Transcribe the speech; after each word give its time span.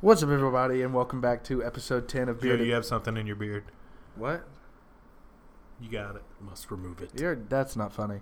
What's 0.00 0.22
up, 0.22 0.28
everybody, 0.28 0.82
and 0.82 0.94
welcome 0.94 1.20
back 1.20 1.42
to 1.44 1.64
episode 1.64 2.08
10 2.08 2.28
of 2.28 2.36
Joe, 2.38 2.42
Bearded. 2.50 2.66
you 2.68 2.72
have 2.74 2.84
something 2.84 3.16
in 3.16 3.26
your 3.26 3.34
beard. 3.34 3.64
What? 4.14 4.46
You 5.80 5.90
got 5.90 6.14
it. 6.14 6.22
Must 6.40 6.70
remove 6.70 7.02
it. 7.02 7.10
You're, 7.18 7.34
that's 7.34 7.74
not 7.74 7.92
funny. 7.92 8.20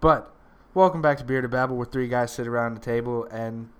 But, 0.00 0.32
welcome 0.72 1.02
back 1.02 1.18
to 1.18 1.24
Bearded 1.24 1.50
Babble, 1.50 1.76
where 1.76 1.86
three 1.86 2.06
guys 2.06 2.32
sit 2.32 2.46
around 2.46 2.76
a 2.76 2.80
table 2.80 3.24
and 3.24 3.70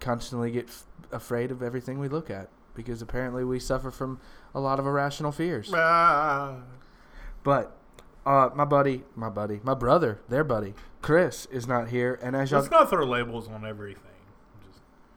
constantly 0.00 0.50
get 0.50 0.68
f- 0.68 0.84
afraid 1.10 1.50
of 1.50 1.62
everything 1.62 1.98
we 1.98 2.08
look 2.08 2.30
at. 2.30 2.48
Because 2.74 3.02
apparently 3.02 3.44
we 3.44 3.58
suffer 3.58 3.90
from 3.90 4.18
a 4.54 4.60
lot 4.60 4.78
of 4.78 4.86
irrational 4.86 5.30
fears. 5.30 5.70
Ah. 5.74 6.56
But, 7.42 7.76
uh, 8.24 8.48
my 8.54 8.64
buddy, 8.64 9.04
my 9.14 9.28
buddy, 9.28 9.60
my 9.62 9.74
brother, 9.74 10.20
their 10.30 10.44
buddy, 10.44 10.72
Chris, 11.02 11.44
is 11.52 11.66
not 11.66 11.88
here. 11.88 12.18
And 12.22 12.34
as 12.34 12.50
y'all. 12.50 12.60
Let's 12.60 12.70
not 12.70 12.88
throw 12.88 13.04
labels 13.04 13.46
on 13.46 13.66
everything. 13.66 14.11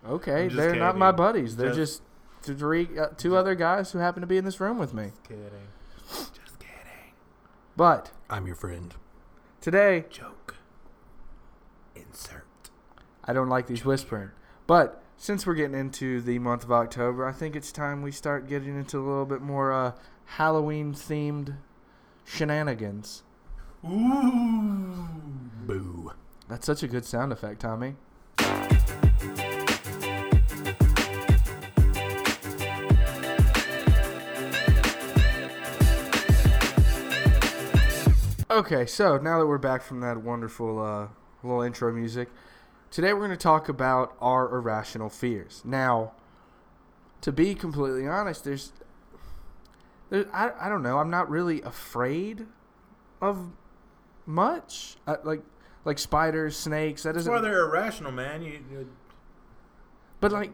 Just, 0.06 0.14
Okay, 0.14 0.48
they're 0.48 0.76
not 0.76 0.98
my 0.98 1.12
buddies. 1.12 1.56
They're 1.58 1.74
just, 1.74 2.02
Just- 2.44 2.60
three, 2.60 2.88
uh, 2.98 3.08
two 3.18 3.36
other 3.36 3.56
guys 3.56 3.92
who 3.92 4.00
happen 4.00 4.22
to 4.22 4.28
be 4.28 4.38
in 4.38 4.46
this 4.46 4.60
room 4.60 4.78
with 4.78 4.94
me. 4.94 5.06
Just 5.06 5.24
kidding. 5.24 5.42
Just 6.10 6.60
kidding. 6.60 7.14
But, 7.76 8.12
I'm 8.30 8.46
your 8.46 8.56
friend. 8.56 8.94
today, 9.62 10.06
Joke. 10.10 10.56
Insert. 11.96 12.46
I 13.24 13.34
don't 13.34 13.50
like 13.50 13.68
these 13.68 13.84
whispering. 13.86 14.30
But 14.68 15.02
since 15.18 15.46
we're 15.48 15.56
getting 15.56 15.78
into 15.80 16.22
the 16.22 16.38
month 16.40 16.64
of 16.64 16.72
October, 16.72 17.26
I 17.26 17.32
think 17.32 17.56
it's 17.56 17.72
time 17.72 18.02
we 18.02 18.12
start 18.12 18.48
getting 18.48 18.76
into 18.78 18.98
a 19.00 19.06
little 19.08 19.26
bit 19.26 19.42
more 19.42 19.72
uh, 19.72 19.92
Halloween 20.26 20.94
themed 20.94 21.58
shenanigans. 22.26 23.24
Ooh. 23.84 25.08
Boo. 25.66 26.12
That's 26.48 26.66
such 26.66 26.84
a 26.84 26.88
good 26.88 27.06
sound 27.06 27.32
effect, 27.32 27.62
Tommy. 27.62 27.96
Okay, 38.66 38.88
so 38.88 39.20
now 39.20 39.38
that 39.38 39.46
we're 39.46 39.60
back 39.60 39.84
from 39.84 40.00
that 40.00 40.24
wonderful 40.24 40.84
uh, 40.84 41.08
little 41.44 41.62
intro 41.62 41.94
music, 41.94 42.30
today 42.90 43.14
we're 43.14 43.20
going 43.20 43.30
to 43.30 43.38
talk 43.38 43.70
about 43.70 44.16
our 44.20 44.52
irrational 44.52 45.08
fears. 45.08 45.62
Now, 45.64 46.14
to 47.22 47.32
be 47.32 47.54
completely 47.54 48.08
honest, 48.08 48.44
there's, 48.44 48.74
there, 50.10 50.26
I, 50.34 50.50
I 50.60 50.68
don't 50.68 50.82
know, 50.82 50.98
I'm 50.98 51.12
not 51.12 51.30
really 51.30 51.62
afraid 51.62 52.48
of 53.22 53.52
much. 54.26 54.98
I, 55.06 55.18
like, 55.24 55.44
like 55.84 56.00
spiders, 56.00 56.58
snakes. 56.58 57.04
That 57.04 57.14
That's 57.14 57.28
doesn't. 57.28 57.34
why 57.34 57.42
they're 57.42 57.66
irrational, 57.66 58.14
man. 58.14 58.42
You, 58.42 58.54
you 58.72 58.90
but 60.20 60.32
like, 60.32 60.50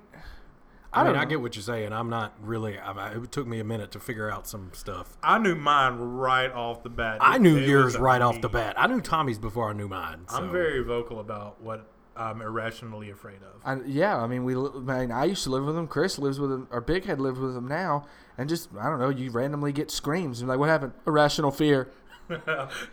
I, 0.94 1.02
I 1.02 1.04
don't 1.06 1.14
mean, 1.14 1.22
I 1.22 1.26
get 1.26 1.42
what 1.42 1.56
you're 1.56 1.64
saying. 1.64 1.94
I'm 1.94 2.10
not 2.10 2.34
really. 2.42 2.78
I, 2.78 2.92
I- 2.92 3.12
it 3.16 3.32
took 3.32 3.48
me 3.48 3.60
a 3.60 3.64
minute 3.64 3.92
to 3.92 4.00
figure 4.00 4.30
out 4.30 4.48
some 4.48 4.72
stuff. 4.74 5.18
I 5.24 5.38
knew 5.40 5.56
mine 5.56 5.98
right 5.98 6.52
off 6.52 6.84
the 6.84 6.90
bat. 6.90 7.20
I 7.22 7.36
It- 7.38 7.42
knew 7.42 7.58
it 7.58 7.68
yours 7.68 7.86
was 7.94 7.98
right 7.98 8.22
off 8.22 8.42
the 8.42 8.50
bat. 8.50 8.76
I 8.78 8.88
knew 8.88 9.00
Tommy's 9.02 9.40
before 9.40 9.70
I 9.70 9.74
knew 9.74 9.88
mine. 9.88 10.26
I'm 10.30 10.52
very 10.52 10.84
vocal 10.84 11.20
about 11.22 11.62
what 11.62 11.88
I'm 12.18 12.42
irrationally 12.42 13.10
afraid 13.10 13.38
of. 13.42 13.62
I, 13.64 13.82
yeah, 13.86 14.18
I 14.18 14.28
mean, 14.28 14.44
we. 14.44 14.54
li- 14.56 15.12
I 15.12 15.24
used 15.26 15.44
to 15.44 15.50
live 15.50 15.66
with 15.66 15.78
him. 15.78 15.88
Chris 15.88 16.20
lives 16.20 16.40
with 16.40 16.52
him. 16.52 16.68
Or 16.72 16.82
Big 16.82 17.06
Head 17.06 17.22
lives 17.22 17.40
with 17.40 17.56
him 17.56 17.68
now. 17.68 18.06
And 18.38 18.50
just, 18.50 18.70
I 18.80 18.90
don't 18.90 19.00
know. 19.00 19.10
You 19.10 19.32
randomly 19.32 19.72
get 19.72 19.92
screams. 19.92 20.40
And 20.42 20.50
like, 20.50 20.60
what 20.60 20.68
happened? 20.70 20.94
Irrational 21.08 21.52
fear. 21.52 21.90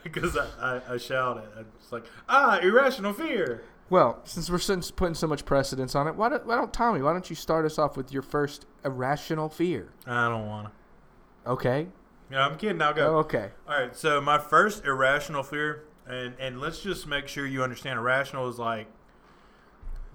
because 0.02 0.36
I, 0.36 0.46
I, 0.60 0.94
I 0.94 0.96
shout 0.98 1.38
it. 1.38 1.66
It's 1.80 1.92
like, 1.92 2.04
ah, 2.28 2.58
irrational 2.60 3.12
fear. 3.12 3.62
Well, 3.90 4.20
since 4.24 4.50
we're 4.50 4.58
since 4.58 4.90
putting 4.90 5.14
so 5.14 5.26
much 5.26 5.44
precedence 5.44 5.94
on 5.94 6.06
it, 6.08 6.14
why 6.14 6.28
don't, 6.28 6.46
why 6.46 6.56
don't 6.56 6.72
Tommy? 6.72 7.00
Why 7.00 7.12
don't 7.12 7.28
you 7.30 7.36
start 7.36 7.64
us 7.64 7.78
off 7.78 7.96
with 7.96 8.12
your 8.12 8.22
first 8.22 8.66
irrational 8.84 9.48
fear? 9.48 9.88
I 10.06 10.28
don't 10.28 10.46
want 10.46 10.68
to. 10.68 11.50
Okay. 11.50 11.86
Yeah, 12.30 12.46
I'm 12.46 12.58
kidding. 12.58 12.82
I'll 12.82 12.92
go. 12.92 13.14
Oh, 13.14 13.18
okay. 13.20 13.50
All 13.66 13.80
right, 13.80 13.96
so 13.96 14.20
my 14.20 14.38
first 14.38 14.84
irrational 14.84 15.42
fear, 15.42 15.84
and 16.06 16.34
and 16.38 16.60
let's 16.60 16.80
just 16.80 17.06
make 17.06 17.28
sure 17.28 17.46
you 17.46 17.62
understand. 17.62 17.98
Irrational 17.98 18.48
is 18.48 18.58
like 18.58 18.86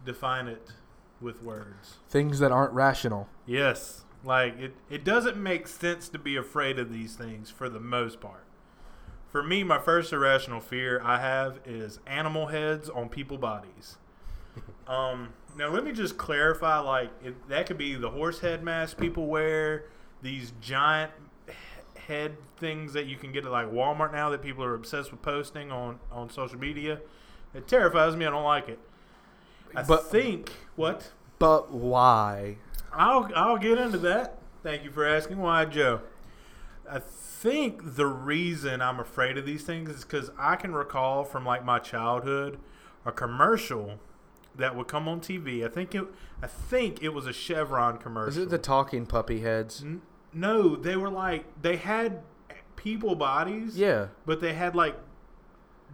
define 0.05 0.47
it 0.47 0.73
with 1.19 1.41
words. 1.41 1.97
Things 2.09 2.39
that 2.39 2.51
aren't 2.51 2.73
rational. 2.73 3.27
Yes, 3.47 4.03
like 4.23 4.59
it. 4.59 4.75
It 4.91 5.03
doesn't 5.03 5.37
make 5.37 5.67
sense 5.67 6.07
to 6.09 6.19
be 6.19 6.35
afraid 6.35 6.77
of 6.77 6.93
these 6.93 7.15
things 7.15 7.49
for 7.49 7.69
the 7.69 7.79
most 7.79 8.19
part. 8.19 8.45
For 9.33 9.41
me, 9.43 9.63
my 9.63 9.79
first 9.79 10.13
irrational 10.13 10.61
fear 10.61 11.01
I 11.03 11.19
have 11.19 11.59
is 11.65 11.99
animal 12.07 12.45
heads 12.47 12.87
on 12.89 13.09
people 13.09 13.37
bodies. 13.37 13.97
Um, 14.85 15.29
now 15.57 15.69
let 15.69 15.85
me 15.85 15.93
just 15.93 16.17
clarify. 16.17 16.77
Like 16.79 17.09
it, 17.23 17.47
that 17.49 17.65
could 17.67 17.77
be 17.77 17.95
the 17.95 18.09
horse 18.09 18.39
head 18.39 18.63
mask 18.63 18.97
people 18.97 19.27
wear, 19.27 19.85
these 20.21 20.51
giant 20.59 21.11
head 22.07 22.35
things 22.57 22.91
that 22.93 23.05
you 23.05 23.15
can 23.15 23.31
get 23.31 23.45
at 23.45 23.51
like 23.51 23.71
Walmart 23.71 24.11
now 24.11 24.29
that 24.31 24.41
people 24.41 24.61
are 24.63 24.75
obsessed 24.75 25.09
with 25.11 25.21
posting 25.21 25.71
on 25.71 25.99
on 26.11 26.29
social 26.29 26.59
media. 26.59 26.99
It 27.55 27.65
terrifies 27.67 28.17
me. 28.17 28.25
I 28.25 28.29
don't 28.29 28.43
like 28.43 28.67
it. 28.67 28.77
I 29.73 29.83
But- 29.83 30.11
think 30.11 30.51
what 30.75 31.11
But 31.39 31.71
why? 31.71 32.57
I'll 32.91 33.31
I'll 33.35 33.57
get 33.57 33.77
into 33.79 33.97
that. 33.99 34.37
Thank 34.63 34.83
you 34.83 34.91
for 34.91 35.05
asking. 35.07 35.37
Why, 35.37 35.63
Joe? 35.63 36.01
I 36.93 36.99
think 36.99 37.95
the 37.95 38.05
reason 38.05 38.81
I'm 38.81 38.99
afraid 38.99 39.37
of 39.37 39.45
these 39.45 39.63
things 39.63 39.89
is 39.89 40.03
because 40.03 40.29
I 40.37 40.55
can 40.55 40.73
recall 40.73 41.23
from 41.23 41.43
like 41.45 41.65
my 41.65 41.79
childhood 41.79 42.59
a 43.05 43.11
commercial 43.11 43.99
that 44.55 44.75
would 44.75 44.87
come 44.87 45.07
on 45.07 45.19
TV. 45.19 45.65
I 45.65 45.69
think 45.69 45.95
it 45.95 46.05
I 46.41 46.47
think 46.47 47.01
it 47.01 47.09
was 47.09 47.25
a 47.25 47.33
Chevron 47.33 47.97
commercial. 47.97 48.29
Is 48.29 48.37
it 48.37 48.49
the 48.49 48.59
talking 48.59 49.07
puppy 49.07 49.41
heads? 49.41 49.81
N- 49.81 50.03
no, 50.31 50.75
they 50.75 50.95
were 50.95 51.09
like 51.09 51.45
they 51.59 51.77
had 51.77 52.21
people 52.75 53.15
bodies. 53.15 53.77
Yeah. 53.77 54.07
But 54.25 54.39
they 54.39 54.53
had 54.53 54.75
like 54.75 54.95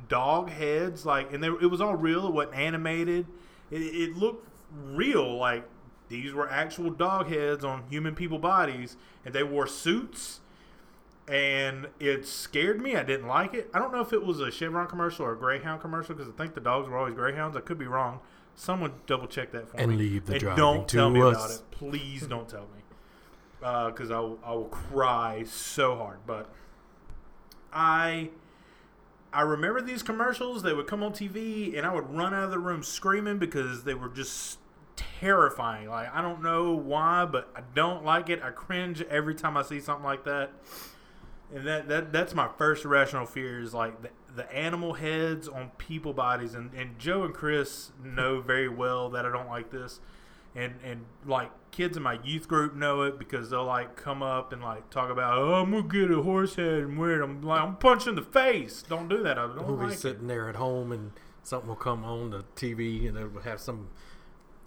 dog 0.07 0.49
heads, 0.49 1.05
like, 1.05 1.31
and 1.31 1.43
they, 1.43 1.47
it 1.47 1.69
was 1.69 1.79
all 1.81 1.95
real. 1.95 2.27
It 2.27 2.33
wasn't 2.33 2.55
animated. 2.55 3.25
It, 3.71 3.81
it 3.81 4.17
looked 4.17 4.47
real. 4.71 5.37
Like 5.37 5.65
these 6.09 6.33
were 6.33 6.49
actual 6.49 6.89
dog 6.89 7.27
heads 7.27 7.63
on 7.63 7.83
human 7.89 8.15
people 8.15 8.39
bodies, 8.39 8.97
and 9.23 9.33
they 9.33 9.43
wore 9.43 9.67
suits. 9.67 10.41
And 11.29 11.87
it 11.99 12.25
scared 12.25 12.81
me. 12.81 12.95
I 12.95 13.03
didn't 13.03 13.27
like 13.27 13.53
it. 13.53 13.69
I 13.73 13.77
don't 13.79 13.91
know 13.91 14.01
if 14.01 14.13
it 14.13 14.25
was 14.25 14.39
a 14.39 14.49
Chevron 14.49 14.87
commercial 14.87 15.25
or 15.25 15.33
a 15.33 15.37
Greyhound 15.37 15.79
commercial 15.79 16.15
because 16.15 16.27
I 16.31 16.35
think 16.35 16.55
the 16.55 16.61
dogs 16.61 16.89
were 16.89 16.97
always 16.97 17.13
Greyhounds. 17.13 17.55
I 17.55 17.59
could 17.61 17.77
be 17.77 17.85
wrong. 17.85 18.19
Someone 18.55 18.93
double 19.05 19.27
check 19.27 19.51
that 19.51 19.69
for 19.69 19.77
And 19.77 19.89
me. 19.89 19.93
And 19.93 19.97
leave 19.99 20.25
the 20.25 20.33
and 20.33 20.41
driving 20.41 20.57
don't 20.57 20.87
to 20.87 20.97
tell 20.97 21.09
me 21.11 21.19
about 21.19 21.35
us. 21.35 21.59
it. 21.59 21.71
Please 21.71 22.25
don't 22.25 22.49
tell 22.49 22.61
me 22.63 22.81
uh, 23.61 23.91
because 23.91 24.09
I, 24.11 24.19
will, 24.19 24.39
I 24.43 24.51
will 24.53 24.65
cry 24.65 25.43
so 25.45 25.95
hard. 25.95 26.19
But 26.25 26.49
I 27.71 28.29
I 29.31 29.41
remember 29.41 29.81
these 29.81 30.01
commercials. 30.01 30.63
They 30.63 30.73
would 30.73 30.87
come 30.87 31.03
on 31.03 31.11
TV, 31.13 31.77
and 31.77 31.85
I 31.85 31.93
would 31.93 32.09
run 32.09 32.33
out 32.33 32.45
of 32.45 32.51
the 32.51 32.59
room 32.59 32.81
screaming 32.83 33.37
because 33.37 33.83
they 33.83 33.93
were 33.93 34.09
just 34.09 34.57
terrifying. 34.95 35.89
Like 35.89 36.13
I 36.13 36.21
don't 36.21 36.41
know 36.41 36.73
why, 36.73 37.25
but 37.25 37.49
I 37.55 37.61
don't 37.75 38.03
like 38.03 38.29
it. 38.29 38.41
I 38.41 38.49
cringe 38.49 39.01
every 39.03 39.35
time 39.35 39.55
I 39.55 39.61
see 39.61 39.79
something 39.79 40.05
like 40.05 40.23
that. 40.25 40.51
And 41.53 41.65
that, 41.65 41.87
that 41.87 42.13
that's 42.13 42.35
my 42.35 42.47
first 42.57 42.85
irrational 42.85 43.25
fear 43.25 43.59
is 43.61 43.73
like 43.73 44.01
the, 44.03 44.09
the 44.35 44.55
animal 44.55 44.93
heads 44.93 45.47
on 45.47 45.71
people 45.77 46.13
bodies. 46.13 46.53
And, 46.53 46.73
and 46.75 46.99
Joe 46.99 47.23
and 47.23 47.33
Chris 47.33 47.91
know 48.03 48.39
very 48.41 48.69
well 48.69 49.09
that 49.09 49.25
I 49.25 49.31
don't 49.31 49.49
like 49.49 49.71
this. 49.71 49.99
And 50.55 50.75
and 50.83 51.05
like 51.25 51.51
kids 51.71 51.95
in 51.97 52.03
my 52.03 52.19
youth 52.23 52.47
group 52.47 52.75
know 52.75 53.03
it 53.03 53.17
because 53.19 53.49
they'll 53.51 53.65
like 53.65 53.95
come 53.95 54.21
up 54.23 54.51
and 54.51 54.61
like 54.63 54.89
talk 54.89 55.09
about 55.11 55.37
oh 55.37 55.53
I'm 55.55 55.71
gonna 55.71 55.83
get 55.87 56.09
a 56.11 56.21
horse 56.23 56.55
head 56.55 56.79
and 56.83 56.97
wear 56.97 57.21
it. 57.21 57.23
I'm 57.23 57.41
like 57.41 57.61
I'm 57.61 57.75
punching 57.77 58.15
the 58.15 58.23
face. 58.23 58.83
Don't 58.83 59.07
do 59.07 59.21
that. 59.23 59.37
I 59.37 59.45
don't 59.47 59.67
We'll 59.67 59.77
be 59.77 59.83
like 59.85 59.93
it. 59.93 59.99
sitting 59.99 60.27
there 60.27 60.49
at 60.49 60.55
home 60.55 60.91
and 60.91 61.11
something 61.43 61.69
will 61.69 61.75
come 61.75 62.03
on 62.03 62.31
the 62.31 62.43
TV 62.55 63.07
and 63.07 63.17
it 63.17 63.31
will 63.33 63.41
have 63.41 63.59
some 63.59 63.89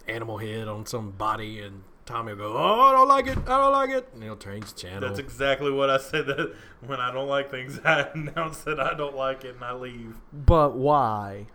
animal 0.07 0.37
head 0.37 0.67
on 0.67 0.85
some 0.85 1.11
body 1.11 1.59
and 1.59 1.83
Tommy 2.05 2.33
will 2.33 2.51
go, 2.51 2.57
"Oh, 2.57 2.81
I 2.81 2.91
don't 2.91 3.07
like 3.07 3.27
it. 3.27 3.37
I 3.47 3.57
don't 3.57 3.71
like 3.71 3.89
it," 3.89 4.09
and 4.13 4.23
he'll 4.23 4.35
change 4.35 4.73
the 4.73 4.79
channel. 4.79 5.07
That's 5.07 5.19
exactly 5.19 5.71
what 5.71 5.89
I 5.89 5.97
said. 5.97 6.27
That 6.27 6.53
when 6.85 6.99
I 6.99 7.11
don't 7.11 7.27
like 7.27 7.49
things, 7.49 7.79
I 7.85 8.09
announce 8.13 8.59
that 8.59 8.79
I 8.79 8.93
don't 8.93 9.15
like 9.15 9.43
it 9.45 9.55
and 9.55 9.63
I 9.63 9.73
leave. 9.73 10.17
But 10.31 10.75
why? 10.75 11.47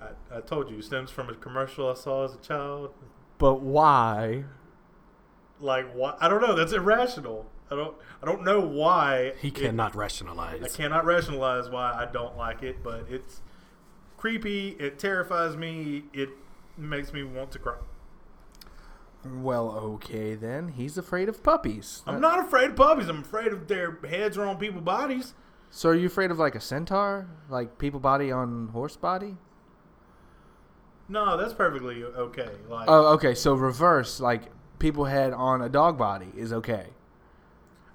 I, 0.00 0.36
I 0.36 0.40
told 0.40 0.70
you, 0.70 0.78
it 0.78 0.84
stems 0.84 1.10
from 1.10 1.30
a 1.30 1.34
commercial 1.34 1.90
I 1.90 1.94
saw 1.94 2.24
as 2.24 2.34
a 2.34 2.38
child. 2.38 2.92
But 3.38 3.60
why? 3.60 4.44
Like 5.60 5.94
what? 5.94 6.18
I 6.20 6.28
don't 6.28 6.42
know. 6.42 6.54
That's 6.54 6.72
irrational. 6.72 7.46
I 7.70 7.76
don't. 7.76 7.96
I 8.22 8.26
don't 8.26 8.44
know 8.44 8.60
why. 8.60 9.32
he 9.40 9.48
it- 9.48 9.94
rationalize. 9.94 10.62
I 10.62 10.68
cannot 10.68 11.06
rationalize 11.06 11.70
why 11.70 11.92
I 11.92 12.10
don't 12.10 12.36
like 12.36 12.62
it, 12.62 12.82
but 12.82 13.06
it's 13.08 13.40
creepy. 14.18 14.70
It 14.78 14.98
terrifies 14.98 15.56
me. 15.56 16.04
It 16.12 16.28
makes 16.76 17.12
me 17.12 17.22
want 17.22 17.50
to 17.52 17.58
cry. 17.58 17.76
Well, 19.24 19.70
okay 19.70 20.34
then. 20.34 20.68
He's 20.68 20.98
afraid 20.98 21.28
of 21.28 21.42
puppies. 21.42 22.02
I'm 22.06 22.20
not 22.20 22.38
afraid 22.40 22.70
of 22.70 22.76
puppies. 22.76 23.08
I'm 23.08 23.20
afraid 23.20 23.52
of 23.52 23.68
their 23.68 23.98
heads 24.08 24.36
are 24.36 24.44
on 24.44 24.58
people's 24.58 24.84
bodies. 24.84 25.34
So 25.70 25.88
are 25.88 25.94
you 25.94 26.06
afraid 26.06 26.30
of 26.30 26.38
like 26.38 26.54
a 26.54 26.60
centaur? 26.60 27.26
Like 27.48 27.78
people 27.78 28.00
body 28.00 28.30
on 28.30 28.68
horse 28.68 28.96
body? 28.96 29.36
No, 31.08 31.36
that's 31.36 31.52
perfectly 31.52 32.04
okay. 32.04 32.50
Like 32.68 32.88
Oh, 32.88 33.14
okay. 33.14 33.34
So 33.34 33.54
reverse, 33.54 34.20
like 34.20 34.42
people 34.78 35.06
head 35.06 35.32
on 35.32 35.62
a 35.62 35.68
dog 35.68 35.98
body 35.98 36.32
is 36.36 36.52
okay. 36.52 36.88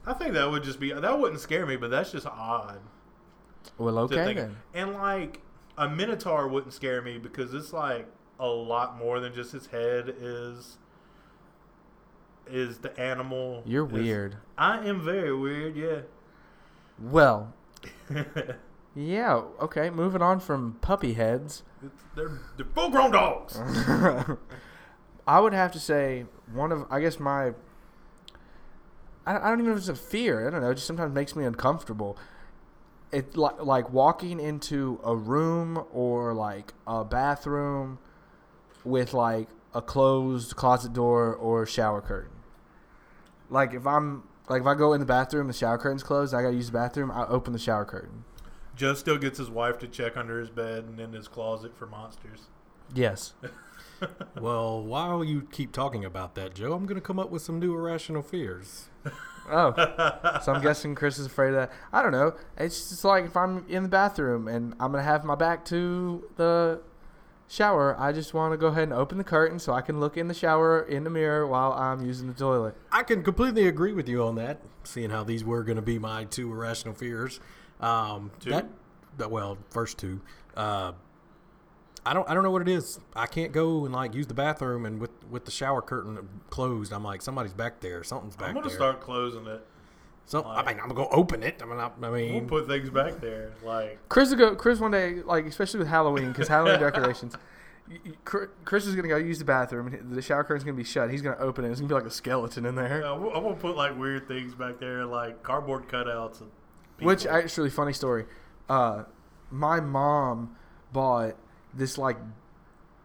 I 0.06 0.14
think 0.14 0.34
that 0.34 0.50
would 0.50 0.64
just 0.64 0.80
be 0.80 0.92
that 0.92 1.20
wouldn't 1.20 1.40
scare 1.40 1.66
me, 1.66 1.76
but 1.76 1.92
that's 1.92 2.12
just 2.12 2.26
odd. 2.26 2.80
Well, 3.78 3.96
to 3.96 4.16
okay 4.16 4.26
think. 4.26 4.40
then. 4.40 4.58
And 4.74 4.94
like 4.94 5.42
a 5.78 5.88
minotaur 5.88 6.48
wouldn't 6.48 6.74
scare 6.74 7.02
me 7.02 7.18
because 7.18 7.54
it's 7.54 7.72
like 7.72 8.08
a 8.40 8.48
lot 8.48 8.98
more 8.98 9.20
than 9.20 9.34
just 9.34 9.52
his 9.52 9.68
head 9.68 10.14
is 10.20 10.79
is 12.52 12.80
the 12.80 12.98
animal. 13.00 13.64
You're 13.66 13.86
is- 13.88 13.92
weird. 13.94 14.38
I 14.58 14.86
am 14.86 15.02
very 15.04 15.36
weird, 15.36 15.76
yeah. 15.76 16.02
Well, 17.00 17.54
yeah, 18.96 19.42
okay. 19.62 19.90
Moving 19.90 20.22
on 20.22 20.40
from 20.40 20.78
puppy 20.82 21.14
heads. 21.14 21.64
It's- 21.84 22.02
they're, 22.16 22.40
they're 22.58 22.66
full 22.66 22.90
grown 22.90 23.12
dogs. 23.12 23.58
I 25.28 25.40
would 25.40 25.54
have 25.54 25.72
to 25.74 25.80
say 25.80 26.26
one 26.52 26.72
of 26.72 26.86
I 26.90 27.00
guess 27.00 27.20
my 27.20 27.54
I, 29.26 29.38
I 29.38 29.50
don't 29.50 29.60
even 29.60 29.66
know 29.66 29.72
if 29.74 29.78
it's 29.78 29.88
a 29.88 29.96
fear. 29.96 30.48
I 30.48 30.52
don't 30.52 30.62
know. 30.62 30.72
It 30.72 30.76
just 30.76 30.88
sometimes 30.88 31.14
makes 31.14 31.36
me 31.36 31.46
uncomfortable. 31.46 32.18
It 33.12 33.38
like 33.38 33.64
like 33.64 33.92
walking 33.92 34.40
into 34.40 35.00
a 35.04 35.16
room 35.16 35.84
or 35.92 36.34
like 36.34 36.74
a 36.88 37.06
bathroom 37.06 38.00
with 38.84 39.14
like 39.14 39.48
a 39.74 39.82
closed 39.82 40.56
closet 40.56 40.94
door 40.94 41.34
or 41.36 41.66
shower 41.66 42.02
curtain. 42.02 42.32
Like 43.50 43.74
if 43.74 43.86
I'm 43.86 44.24
like 44.48 44.62
if 44.62 44.68
I 44.68 44.76
go 44.76 44.94
in 44.94 45.00
the 45.00 45.06
bathroom, 45.06 45.48
the 45.48 45.54
shower 45.54 45.78
curtain's 45.78 46.04
closed. 46.04 46.34
I 46.34 46.42
gotta 46.42 46.56
use 46.56 46.68
the 46.68 46.78
bathroom. 46.78 47.12
I 47.12 47.26
open 47.28 47.54
the 47.54 47.60
shower 47.60 47.86
curtain. 47.86 48.24
Joe 48.76 48.94
still 48.94 49.18
gets 49.18 49.38
his 49.38 49.50
wife 49.50 49.78
to 49.80 49.88
check 49.88 50.16
under 50.16 50.40
his 50.40 50.50
bed 50.50 50.86
and 50.86 51.00
in 51.00 51.12
his 51.12 51.28
closet 51.28 51.76
for 51.76 51.86
monsters. 51.86 52.48
Yes. 52.94 53.34
Well, 54.40 54.82
while 54.82 55.26
you 55.26 55.42
keep 55.52 55.74
talking 55.74 56.06
about 56.06 56.36
that, 56.36 56.56
Joe, 56.56 56.72
I'm 56.72 56.86
going 56.86 56.96
to 56.96 57.06
come 57.06 57.20
up 57.20 57.30
with 57.32 57.42
some 57.42 57.60
new 57.60 57.74
irrational 57.74 58.22
fears. 58.22 58.88
Oh, 59.52 59.74
so 60.44 60.54
I'm 60.54 60.62
guessing 60.62 60.94
Chris 60.94 61.18
is 61.18 61.26
afraid 61.26 61.50
of 61.50 61.56
that. 61.56 61.72
I 61.92 62.04
don't 62.04 62.12
know. 62.12 62.36
It's 62.56 62.90
just 62.90 63.04
like 63.04 63.26
if 63.26 63.36
I'm 63.36 63.66
in 63.68 63.82
the 63.82 63.90
bathroom 63.90 64.48
and 64.48 64.76
I'm 64.80 64.92
gonna 64.92 65.02
have 65.02 65.24
my 65.24 65.34
back 65.34 65.66
to 65.66 66.24
the 66.36 66.82
shower, 67.50 68.00
I 68.00 68.14
just 68.14 68.34
want 68.34 68.54
to 68.54 68.58
go 68.58 68.68
ahead 68.68 68.84
and 68.84 68.94
open 68.94 69.18
the 69.18 69.24
curtain 69.26 69.60
so 69.60 69.74
I 69.74 69.82
can 69.82 70.00
look 70.00 70.16
in 70.16 70.30
the 70.30 70.34
shower 70.34 70.82
in 70.84 71.04
the 71.04 71.10
mirror 71.10 71.46
while 71.46 71.74
I'm 71.74 72.06
using 72.06 72.28
the 72.28 72.34
toilet. 72.34 72.76
I 72.92 73.04
can 73.04 73.24
completely 73.24 73.68
agree 73.68 73.92
with 73.92 74.08
you 74.08 74.24
on 74.24 74.36
that, 74.36 74.62
seeing 74.86 75.10
how 75.10 75.24
these 75.26 75.44
were 75.44 75.64
going 75.64 75.76
to 75.76 75.82
be 75.82 76.00
my 76.00 76.24
two 76.26 76.50
irrational 76.52 76.94
fears. 76.94 77.42
Um, 77.82 78.32
Two? 78.40 78.52
That, 78.52 78.68
that- 79.18 79.32
well, 79.32 79.58
first 79.72 79.98
two. 79.98 80.22
Uh, 80.56 80.94
I 82.06 82.14
don't. 82.14 82.28
I 82.30 82.34
don't 82.34 82.44
know 82.44 82.52
what 82.52 82.62
it 82.62 82.70
is. 82.70 82.98
I 83.14 83.26
can't 83.28 83.52
go 83.52 83.84
and 83.84 83.94
like 83.94 84.14
use 84.16 84.26
the 84.28 84.34
bathroom 84.34 84.86
and 84.86 85.02
with 85.02 85.12
with 85.30 85.44
the 85.46 85.52
shower 85.52 85.82
curtain 85.82 86.18
closed. 86.50 86.94
I'm 86.94 87.04
like 87.04 87.22
somebody's 87.22 87.54
back 87.54 87.82
there. 87.82 88.04
Something's 88.06 88.38
back 88.38 88.48
I'm 88.50 88.54
gonna 88.56 88.68
there. 88.68 88.76
start 88.78 89.02
closing 89.02 89.46
it. 89.48 89.66
So 90.30 90.44
I 90.46 90.58
mean, 90.64 90.76
I'm 90.80 90.90
gonna 90.90 90.94
go 90.94 91.08
open 91.12 91.42
it. 91.42 91.60
I 91.62 91.66
mean, 91.66 91.80
I, 91.80 91.86
I 91.88 91.92
We'll 92.00 92.12
mean, 92.12 92.48
put 92.48 92.68
things 92.68 92.90
back 92.92 93.20
there. 93.20 93.52
Like 93.64 93.98
Chris 94.10 94.30
will 94.30 94.38
go. 94.38 94.56
Chris 94.56 94.80
one 94.80 94.92
day, 94.92 95.22
like 95.24 95.46
especially 95.48 95.80
with 95.80 95.88
Halloween, 95.88 96.28
because 96.28 96.48
Halloween 96.48 96.80
decorations. 96.88 97.36
y- 97.90 97.98
y- 98.06 98.12
Chri- 98.26 98.50
Chris 98.64 98.86
is 98.86 98.96
gonna 98.96 99.08
go 99.08 99.18
use 99.18 99.40
the 99.40 99.46
bathroom, 99.46 99.88
and 99.88 100.14
the 100.16 100.22
shower 100.22 100.44
curtain's 100.44 100.64
gonna 100.64 100.78
be 100.78 100.84
shut. 100.84 101.10
He's 101.10 101.24
gonna 101.24 101.38
open 101.40 101.66
it. 101.66 101.72
It's 101.72 101.80
gonna 101.80 101.88
be 101.90 101.96
like 101.96 102.06
a 102.06 102.12
skeleton 102.12 102.68
in 102.68 102.76
there. 102.76 103.04
I'm 103.04 103.24
I'm 103.26 103.42
gonna 103.42 103.56
put 103.56 103.76
like 103.76 103.98
weird 103.98 104.28
things 104.28 104.54
back 104.54 104.80
there, 104.80 105.04
like 105.04 105.42
cardboard 105.42 105.88
cutouts. 105.88 106.42
Of 106.42 106.48
Which 107.00 107.22
people. 107.24 107.36
actually, 107.36 107.70
funny 107.72 107.94
story. 107.94 108.26
Uh, 108.70 109.06
my 109.50 109.80
mom 109.80 110.56
bought 110.94 111.38
this 111.74 111.98
like 111.98 112.18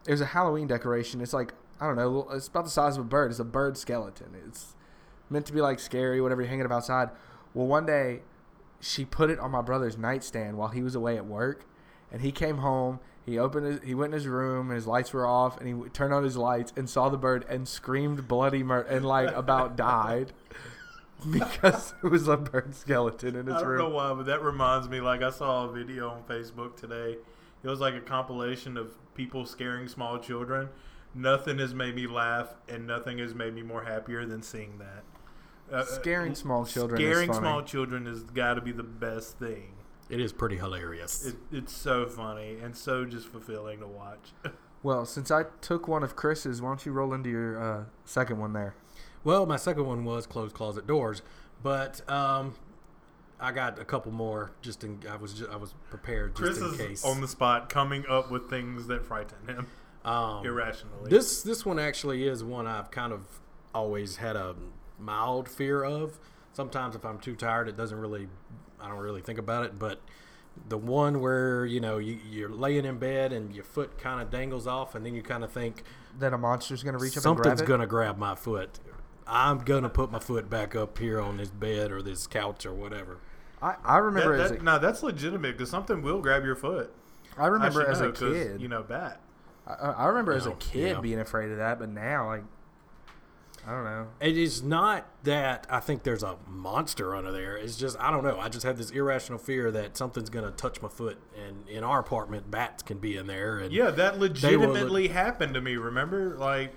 it 0.06 0.10
was 0.10 0.20
a 0.20 0.26
Halloween 0.26 0.66
decoration. 0.66 1.22
It's 1.22 1.32
like 1.32 1.54
I 1.80 1.86
don't 1.86 1.96
know. 1.96 2.28
It's 2.32 2.48
about 2.48 2.64
the 2.64 2.70
size 2.70 2.98
of 2.98 3.04
a 3.06 3.08
bird. 3.08 3.30
It's 3.30 3.40
a 3.40 3.44
bird 3.44 3.78
skeleton. 3.78 4.34
It's 4.46 4.74
meant 5.30 5.46
to 5.46 5.52
be 5.52 5.60
like 5.60 5.80
scary, 5.80 6.20
whatever. 6.20 6.42
You're 6.42 6.50
hanging 6.50 6.66
up 6.66 6.72
outside. 6.72 7.10
Well, 7.52 7.66
one 7.66 7.86
day 7.86 8.22
she 8.80 9.04
put 9.04 9.30
it 9.30 9.38
on 9.38 9.50
my 9.50 9.62
brother's 9.62 9.96
nightstand 9.96 10.58
while 10.58 10.68
he 10.68 10.82
was 10.82 10.94
away 10.94 11.16
at 11.16 11.26
work, 11.26 11.66
and 12.12 12.22
he 12.22 12.32
came 12.32 12.58
home. 12.58 13.00
He 13.24 13.38
opened. 13.38 13.66
His, 13.66 13.80
he 13.82 13.94
went 13.94 14.12
in 14.12 14.18
his 14.18 14.26
room, 14.28 14.68
and 14.68 14.76
his 14.76 14.86
lights 14.86 15.12
were 15.12 15.26
off, 15.26 15.58
and 15.60 15.84
he 15.84 15.88
turned 15.90 16.12
on 16.12 16.24
his 16.24 16.36
lights 16.36 16.72
and 16.76 16.88
saw 16.88 17.08
the 17.08 17.16
bird 17.16 17.46
and 17.48 17.66
screamed 17.66 18.28
bloody 18.28 18.62
murder 18.62 18.88
and 18.88 19.04
like 19.04 19.34
about 19.34 19.76
died 19.76 20.32
because 21.30 21.94
it 22.02 22.08
was 22.08 22.28
a 22.28 22.36
bird 22.36 22.74
skeleton 22.74 23.36
in 23.36 23.46
his 23.46 23.46
room. 23.46 23.56
I 23.56 23.60
don't 23.60 23.68
room. 23.68 23.78
know 23.78 23.88
why, 23.88 24.12
but 24.12 24.26
that 24.26 24.42
reminds 24.42 24.88
me. 24.88 25.00
Like 25.00 25.22
I 25.22 25.30
saw 25.30 25.64
a 25.64 25.72
video 25.72 26.10
on 26.10 26.22
Facebook 26.24 26.76
today. 26.76 27.16
It 27.62 27.68
was 27.68 27.80
like 27.80 27.94
a 27.94 28.00
compilation 28.00 28.76
of 28.76 28.92
people 29.14 29.46
scaring 29.46 29.88
small 29.88 30.18
children. 30.18 30.68
Nothing 31.14 31.58
has 31.60 31.72
made 31.72 31.94
me 31.94 32.06
laugh, 32.06 32.54
and 32.68 32.86
nothing 32.86 33.18
has 33.18 33.34
made 33.34 33.54
me 33.54 33.62
more 33.62 33.84
happier 33.84 34.26
than 34.26 34.42
seeing 34.42 34.78
that. 34.78 35.04
Uh, 35.72 35.76
uh, 35.76 35.84
Scaring 35.84 36.34
small 36.34 36.64
children 36.64 37.00
is 37.00 37.06
Scaring 37.08 37.28
funny. 37.28 37.40
small 37.40 37.62
children 37.62 38.06
has 38.06 38.22
got 38.22 38.54
to 38.54 38.60
be 38.60 38.72
the 38.72 38.82
best 38.82 39.38
thing. 39.38 39.72
it 40.10 40.20
is 40.20 40.32
pretty 40.32 40.56
hilarious. 40.56 41.26
It, 41.26 41.36
it's 41.50 41.72
so 41.72 42.06
funny 42.06 42.58
and 42.62 42.76
so 42.76 43.04
just 43.04 43.26
fulfilling 43.28 43.80
to 43.80 43.86
watch. 43.86 44.32
Well, 44.82 45.06
since 45.06 45.30
I 45.30 45.44
took 45.62 45.88
one 45.88 46.02
of 46.02 46.14
Chris's, 46.14 46.60
why 46.60 46.68
don't 46.68 46.84
you 46.84 46.92
roll 46.92 47.14
into 47.14 47.30
your 47.30 47.58
uh, 47.58 47.84
second 48.04 48.38
one 48.38 48.52
there? 48.52 48.74
Well, 49.24 49.46
my 49.46 49.56
second 49.56 49.86
one 49.86 50.04
was 50.04 50.26
closed 50.26 50.54
closet 50.54 50.86
doors, 50.86 51.22
but 51.62 52.06
um, 52.06 52.54
I 53.40 53.50
got 53.50 53.78
a 53.78 53.84
couple 53.86 54.12
more. 54.12 54.50
Just 54.60 54.84
in, 54.84 55.00
I 55.10 55.16
was 55.16 55.32
ju- 55.32 55.48
I 55.50 55.56
was 55.56 55.72
prepared 55.88 56.36
just 56.36 56.42
Chris 56.42 56.58
in 56.58 56.66
is 56.66 56.76
case. 56.76 57.02
on 57.06 57.22
the 57.22 57.28
spot, 57.28 57.70
coming 57.70 58.04
up 58.10 58.30
with 58.30 58.50
things 58.50 58.86
that 58.88 59.06
frighten 59.06 59.38
him 59.48 59.66
um, 60.04 60.44
irrationally. 60.44 61.08
this 61.08 61.42
this 61.42 61.64
one 61.64 61.78
actually 61.78 62.28
is 62.28 62.44
one 62.44 62.66
I've 62.66 62.90
kind 62.90 63.14
of 63.14 63.22
always 63.74 64.16
had 64.16 64.36
a 64.36 64.54
mild 64.98 65.48
fear 65.48 65.82
of. 65.84 66.18
Sometimes 66.52 66.94
if 66.94 67.04
I'm 67.04 67.18
too 67.18 67.34
tired, 67.36 67.68
it 67.68 67.76
doesn't 67.76 67.98
really 67.98 68.28
I 68.80 68.88
don't 68.88 68.98
really 68.98 69.22
think 69.22 69.38
about 69.38 69.64
it. 69.64 69.78
But 69.78 70.00
the 70.68 70.78
one 70.78 71.20
where 71.20 71.64
you 71.66 71.80
know 71.80 71.98
you, 71.98 72.18
you're 72.30 72.48
laying 72.50 72.84
in 72.84 72.98
bed 72.98 73.32
and 73.32 73.52
your 73.54 73.64
foot 73.64 73.98
kind 73.98 74.20
of 74.22 74.30
dangles 74.30 74.66
off, 74.66 74.94
and 74.94 75.04
then 75.04 75.14
you 75.14 75.22
kind 75.22 75.42
of 75.44 75.50
think 75.52 75.82
that 76.18 76.32
a 76.32 76.38
monster's 76.38 76.82
gonna 76.82 76.98
reach 76.98 77.12
up 77.12 77.16
and 77.16 77.22
something's 77.24 77.60
grab 77.60 77.60
it. 77.60 77.66
gonna 77.66 77.86
grab 77.86 78.18
my 78.18 78.34
foot. 78.34 78.78
I'm 79.26 79.58
gonna 79.58 79.88
put 79.88 80.12
my 80.12 80.18
foot 80.20 80.48
back 80.50 80.76
up 80.76 80.98
here 80.98 81.20
on 81.20 81.38
this 81.38 81.50
bed 81.50 81.90
or 81.90 82.02
this 82.02 82.26
couch 82.26 82.66
or 82.66 82.74
whatever. 82.74 83.18
I, 83.62 83.76
I 83.82 83.96
remember 83.98 84.36
That- 84.36 84.44
as 84.44 84.50
that- 84.52 84.60
a, 84.60 84.62
no, 84.64 84.78
that's 84.78 85.02
legitimate 85.02 85.56
because 85.56 85.70
something 85.70 86.02
will 86.02 86.20
grab 86.20 86.44
your 86.44 86.54
foot. 86.56 86.92
I 87.38 87.46
remember 87.46 87.80
Actually, 87.80 87.92
as 87.92 88.00
no, 88.00 88.08
a 88.08 88.12
'cause, 88.12 88.32
kid. 88.34 88.60
you 88.60 88.68
know, 88.68 88.82
bat. 88.82 89.20
I, 89.66 89.72
I 89.72 90.06
remember 90.06 90.32
as 90.34 90.46
a 90.46 90.52
kid 90.52 90.96
yeah. 90.96 91.00
being 91.00 91.18
afraid 91.18 91.50
of 91.50 91.56
that, 91.56 91.78
but 91.80 91.88
now 91.88 92.26
like 92.28 92.44
I 93.66 93.70
don't 93.70 93.84
know. 93.84 94.06
It 94.20 94.36
is 94.36 94.62
not 94.62 95.06
that 95.24 95.66
I 95.70 95.80
think 95.80 96.02
there's 96.02 96.22
a 96.22 96.36
monster 96.46 97.14
under 97.14 97.32
there. 97.32 97.56
It's 97.56 97.76
just 97.76 97.98
I 97.98 98.10
don't 98.10 98.22
know. 98.22 98.38
I 98.38 98.48
just 98.48 98.64
have 98.64 98.76
this 98.76 98.90
irrational 98.90 99.38
fear 99.38 99.70
that 99.70 99.96
something's 99.96 100.28
gonna 100.28 100.50
touch 100.50 100.82
my 100.82 100.88
foot. 100.88 101.18
And 101.42 101.68
in 101.68 101.82
our 101.82 102.00
apartment, 102.00 102.50
bats 102.50 102.82
can 102.82 102.98
be 102.98 103.16
in 103.16 103.26
there. 103.26 103.58
And 103.58 103.72
Yeah, 103.72 103.90
that 103.90 104.18
legitimately 104.18 105.08
happened 105.08 105.54
to 105.54 105.60
me. 105.60 105.76
Remember, 105.76 106.36
like, 106.36 106.74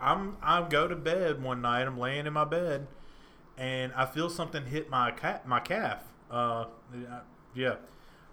I'm 0.00 0.36
I 0.42 0.66
go 0.68 0.86
to 0.86 0.96
bed 0.96 1.42
one 1.42 1.62
night. 1.62 1.82
I'm 1.82 1.98
laying 1.98 2.26
in 2.26 2.32
my 2.34 2.44
bed, 2.44 2.86
and 3.56 3.92
I 3.94 4.04
feel 4.04 4.28
something 4.28 4.66
hit 4.66 4.90
my 4.90 5.10
cat 5.10 5.48
my 5.48 5.60
calf. 5.60 6.02
Uh, 6.30 6.66
yeah, 7.54 7.76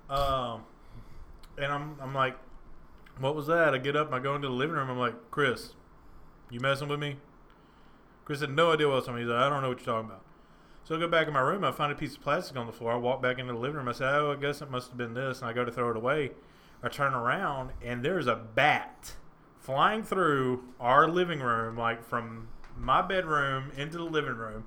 um, 0.09 0.63
and 1.57 1.71
I'm 1.71 1.95
I'm 2.01 2.13
like, 2.13 2.35
what 3.19 3.35
was 3.35 3.47
that? 3.47 3.73
I 3.73 3.77
get 3.77 3.95
up, 3.95 4.11
I 4.11 4.19
go 4.19 4.35
into 4.35 4.49
the 4.49 4.53
living 4.53 4.75
room. 4.75 4.89
I'm 4.89 4.99
like, 4.99 5.31
Chris, 5.31 5.73
you 6.49 6.59
messing 6.59 6.89
with 6.89 6.99
me? 6.99 7.17
Chris 8.25 8.41
had 8.41 8.49
no 8.49 8.71
idea 8.73 8.87
what 8.87 8.93
I 8.93 8.95
was 8.97 9.05
talking. 9.05 9.13
about. 9.15 9.21
He's 9.21 9.29
like, 9.29 9.39
I 9.41 9.49
don't 9.49 9.61
know 9.61 9.69
what 9.69 9.77
you're 9.79 9.85
talking 9.95 10.09
about. 10.09 10.21
So 10.83 10.95
I 10.95 10.99
go 10.99 11.07
back 11.07 11.27
in 11.27 11.33
my 11.33 11.39
room. 11.39 11.63
I 11.63 11.71
find 11.71 11.91
a 11.91 11.95
piece 11.95 12.15
of 12.15 12.21
plastic 12.21 12.57
on 12.57 12.65
the 12.67 12.71
floor. 12.73 12.91
I 12.91 12.95
walk 12.95 13.21
back 13.21 13.39
into 13.39 13.53
the 13.53 13.59
living 13.59 13.77
room. 13.77 13.87
I 13.87 13.91
say, 13.93 14.05
Oh, 14.05 14.33
I 14.33 14.35
guess 14.35 14.61
it 14.61 14.69
must 14.69 14.89
have 14.89 14.97
been 14.97 15.13
this. 15.13 15.41
And 15.41 15.49
I 15.49 15.53
go 15.53 15.63
to 15.65 15.71
throw 15.71 15.89
it 15.91 15.97
away. 15.97 16.31
I 16.83 16.89
turn 16.89 17.13
around 17.13 17.71
and 17.83 18.03
there's 18.03 18.27
a 18.27 18.35
bat 18.35 19.13
flying 19.59 20.03
through 20.03 20.63
our 20.79 21.07
living 21.07 21.39
room, 21.39 21.75
like 21.77 22.03
from 22.07 22.49
my 22.77 23.01
bedroom 23.01 23.71
into 23.77 23.97
the 23.97 24.03
living 24.03 24.35
room. 24.35 24.65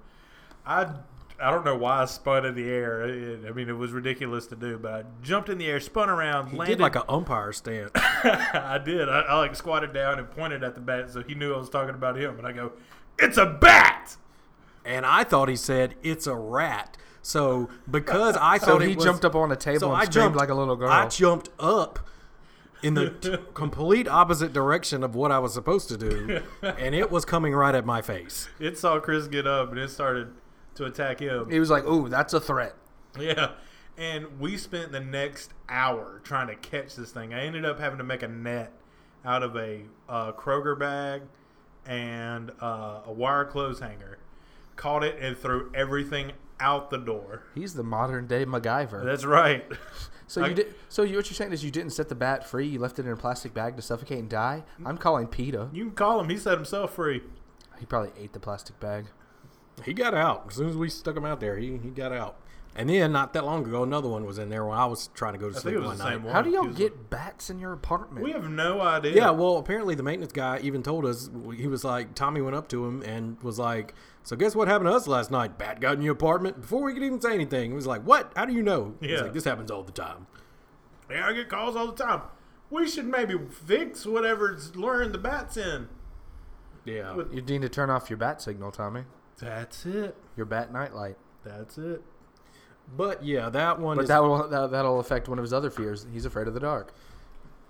I 0.67 0.93
I 1.41 1.53
don't 1.53 1.65
know 1.65 1.77
why 1.77 2.03
I 2.03 2.05
spun 2.07 2.45
in 2.45 2.57
the 2.57 2.69
air. 2.69 3.03
It- 3.03 3.47
I 3.49 3.53
mean, 3.53 3.69
it 3.69 3.75
was 3.77 3.93
ridiculous 3.93 4.49
to 4.49 4.57
do, 4.57 4.77
but 4.77 4.93
I 4.93 5.05
jumped 5.23 5.49
in 5.49 5.59
the 5.59 5.67
air, 5.67 5.79
spun 5.79 6.11
around, 6.11 6.49
he 6.49 6.57
landed. 6.57 6.79
did 6.79 6.83
like 6.83 6.97
an 6.97 7.03
umpire 7.09 7.53
stance. 7.53 7.93
I 7.95 8.81
did. 8.85 9.09
I, 9.09 9.21
I 9.21 9.37
like 9.39 9.55
squatted 9.55 9.93
down 9.93 10.19
and 10.19 10.29
pointed 10.29 10.65
at 10.65 10.75
the 10.75 10.81
bat, 10.81 11.11
so 11.13 11.23
he 11.23 11.37
knew 11.37 11.55
I 11.55 11.59
was 11.59 11.71
talking 11.71 11.95
about 11.95 12.19
him. 12.19 12.39
And 12.39 12.47
I 12.47 12.51
go, 12.51 12.73
"It's 13.19 13.37
a 13.37 13.47
bat!" 13.47 14.17
and 14.85 15.05
I 15.07 15.25
thought 15.25 15.49
he 15.49 15.57
said 15.57 15.95
it's 16.03 16.27
a 16.27 16.35
rat. 16.37 16.97
So 17.23 17.69
because 17.91 18.37
I 18.37 18.59
So 18.59 18.67
thought 18.67 18.83
he 18.83 18.93
it 18.93 18.97
was, 18.97 19.05
jumped 19.05 19.25
up 19.25 19.35
on 19.35 19.49
the 19.51 19.57
table 19.57 19.81
so 19.81 19.87
and 19.93 19.97
I 19.97 20.05
screamed 20.05 20.13
jumped 20.15 20.37
like 20.39 20.49
a 20.49 20.55
little 20.55 20.77
girl. 20.77 20.89
I 20.91 21.09
jumped 21.09 21.51
up 21.59 21.99
in 22.83 22.95
the 22.95 23.11
t- 23.11 23.37
complete 23.55 24.07
opposite 24.09 24.53
direction 24.53 25.03
of 25.03 25.15
what 25.17 25.33
I 25.33 25.39
was 25.41 25.53
supposed 25.53 25.89
to 25.89 25.97
do, 25.99 26.41
and 26.63 26.95
it 26.95 27.11
was 27.11 27.25
coming 27.25 27.53
right 27.55 27.75
at 27.75 27.85
my 27.85 28.01
face. 28.01 28.49
It 28.61 28.79
saw 28.79 28.99
Chris 29.01 29.27
get 29.27 29.47
up 29.47 29.71
and 29.71 29.79
it 29.79 29.91
started 29.91 30.29
to 30.77 30.85
attack 30.85 31.19
him. 31.21 31.51
he 31.51 31.59
was 31.61 31.71
like, 31.71 31.85
"Ooh, 31.85 32.09
that's 32.09 32.33
a 32.33 32.41
threat." 32.41 32.75
Yeah. 33.19 33.51
And 33.99 34.39
we 34.39 34.57
spent 34.57 34.93
the 34.93 35.01
next 35.01 35.53
hour 35.69 36.21
trying 36.23 36.47
to 36.47 36.55
catch 36.55 36.95
this 36.95 37.11
thing. 37.11 37.35
I 37.35 37.41
ended 37.45 37.65
up 37.65 37.81
having 37.81 37.99
to 37.99 38.05
make 38.05 38.23
a 38.23 38.29
net 38.29 38.73
out 39.25 39.43
of 39.43 39.57
a 39.57 39.81
uh, 40.09 40.31
Kroger 40.33 40.79
bag 40.79 41.23
and 41.89 42.53
uh, 42.61 43.01
a 43.07 43.13
wire 43.13 43.45
clothes 43.45 43.81
hanger. 43.81 44.19
Caught 44.77 45.03
it 45.05 45.17
and 45.21 45.37
threw 45.37 45.73
everything 45.75 46.33
out 46.61 46.91
the 46.91 46.99
door. 46.99 47.43
He's 47.55 47.75
the 47.75 47.83
modern 47.83 48.27
day 48.29 48.45
MacGyver. 48.45 49.05
That's 49.05 49.25
right. 49.25 49.65
So 50.31 50.45
I- 50.45 50.49
you 50.49 50.55
did. 50.57 50.75
So 50.91 51.05
you, 51.05 51.17
what 51.17 51.25
you're 51.31 51.35
saying 51.35 51.55
is 51.55 51.65
you 51.65 51.71
didn't 51.71 51.93
set 51.95 52.11
the 52.11 52.15
bat 52.15 52.47
free. 52.47 52.67
You 52.67 52.79
left 52.79 52.99
it 52.99 53.07
in 53.07 53.13
a 53.13 53.17
plastic 53.17 53.55
bag 53.55 53.77
to 53.77 53.83
suffocate 53.83 54.19
and 54.19 54.29
die. 54.29 54.63
I'm 54.85 54.99
calling 54.99 55.27
PETA. 55.27 55.71
You 55.73 55.85
can 55.87 55.95
call 55.95 56.21
him. 56.21 56.29
He 56.29 56.37
set 56.37 56.53
himself 56.59 56.95
free. 56.95 57.23
He 57.81 57.87
probably 57.87 58.11
ate 58.23 58.35
the 58.35 58.39
plastic 58.39 58.79
bag. 58.79 59.07
He 59.87 59.95
got 59.95 60.13
out 60.13 60.45
as 60.49 60.57
soon 60.57 60.69
as 60.69 60.77
we 60.77 60.91
stuck 60.91 61.17
him 61.17 61.25
out 61.25 61.41
there. 61.41 61.57
He 61.57 61.79
he 61.79 61.89
got 61.89 62.13
out. 62.13 62.37
And 62.77 62.89
then 62.89 63.11
not 63.11 63.33
that 63.33 63.45
long 63.45 63.67
ago, 63.67 63.83
another 63.83 64.09
one 64.09 64.25
was 64.25 64.39
in 64.39 64.51
there 64.51 64.65
when 64.65 64.79
I 64.79 64.87
was 64.87 65.09
trying 65.15 65.33
to 65.33 65.39
go 65.39 65.51
to 65.51 65.57
I 65.57 65.61
sleep 65.61 65.75
think 65.75 65.85
it 65.85 65.89
was 65.89 65.89
one 65.89 65.99
the 65.99 66.05
night. 66.05 66.11
same 66.13 66.23
one. 66.25 66.33
How 66.33 66.43
do 66.43 66.51
y'all 66.51 66.63
He 66.63 66.69
was 66.69 66.77
get 66.79 67.11
bats 67.11 67.51
in 67.51 67.59
your 67.59 67.73
apartment? 67.73 68.25
We 68.25 68.31
have 68.33 68.49
no 68.49 68.81
idea. 68.81 69.15
Yeah, 69.15 69.31
well, 69.31 69.57
apparently 69.57 69.97
the 69.97 70.05
maintenance 70.05 70.33
guy 70.33 70.61
even 70.63 70.83
told 70.85 71.05
us 71.05 71.29
he 71.57 71.67
was 71.67 71.83
like 71.83 72.15
Tommy 72.15 72.41
went 72.41 72.55
up 72.55 72.69
to 72.69 72.85
him 72.87 73.03
and 73.03 73.41
was 73.43 73.59
like, 73.59 73.95
"So 74.23 74.37
guess 74.37 74.55
what 74.55 74.69
happened 74.69 74.89
to 74.91 74.95
us 74.95 75.09
last 75.09 75.33
night? 75.33 75.59
Bat 75.59 75.81
got 75.81 75.95
in 75.97 76.03
your 76.03 76.13
apartment 76.13 76.61
before 76.61 76.83
we 76.85 76.95
could 76.95 77.03
even 77.03 77.21
say 77.21 77.35
anything." 77.35 77.71
He 77.71 77.75
was 77.75 77.87
like, 77.87 78.03
"What? 78.03 78.33
How 78.37 78.45
do 78.45 78.53
you 78.53 78.63
know?" 78.63 78.95
He's 79.01 79.11
Yeah. 79.11 79.21
like, 79.23 79.33
"This 79.33 79.45
happens 79.45 79.73
all 79.73 79.83
the 79.83 79.91
time." 79.91 80.29
Yeah, 81.11 81.27
I 81.27 81.33
get 81.33 81.49
calls 81.49 81.75
all 81.75 81.91
the 81.91 82.05
time. 82.05 82.23
We 82.71 82.87
should 82.87 83.07
maybe 83.07 83.35
fix 83.51 84.07
whatever's 84.07 84.77
luring 84.77 85.11
the 85.11 85.19
bats 85.19 85.57
in. 85.57 85.89
Yeah, 86.85 87.15
With- 87.15 87.33
you 87.35 87.43
need 87.43 87.63
to 87.63 87.69
turn 87.69 87.91
off 87.91 88.09
your 88.09 88.19
bat 88.19 88.41
signal, 88.41 88.71
Tommy. 88.71 89.05
That's 89.39 89.85
it. 89.85 90.15
Your 90.37 90.47
bat 90.47 90.73
nightlight. 90.73 91.17
That's 91.45 91.77
it. 91.79 92.03
But 92.97 93.23
yeah, 93.25 93.49
that 93.51 93.79
one 93.79 93.97
But 93.97 94.03
is 94.03 94.09
that 94.09 94.23
will 94.23 94.49
that, 94.49 94.71
that'll 94.71 95.01
affect 95.01 95.29
one 95.29 95.39
of 95.39 95.43
his 95.43 95.53
other 95.53 95.71
fears. 95.71 96.07
He's 96.13 96.25
afraid 96.25 96.49
of 96.49 96.55
the 96.55 96.61
dark. 96.61 96.93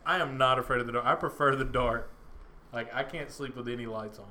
I 0.07 0.19
am 0.19 0.39
not 0.39 0.59
afraid 0.59 0.81
of 0.81 0.87
the 0.87 0.93
dark. 0.93 1.05
I 1.07 1.15
prefer 1.15 1.55
the 1.57 1.65
dark. 1.65 2.11
Like 2.73 2.93
I 2.95 3.03
can't 3.03 3.31
sleep 3.31 3.57
with 3.57 3.69
any 3.69 3.87
lights 3.87 4.19
on. 4.19 4.27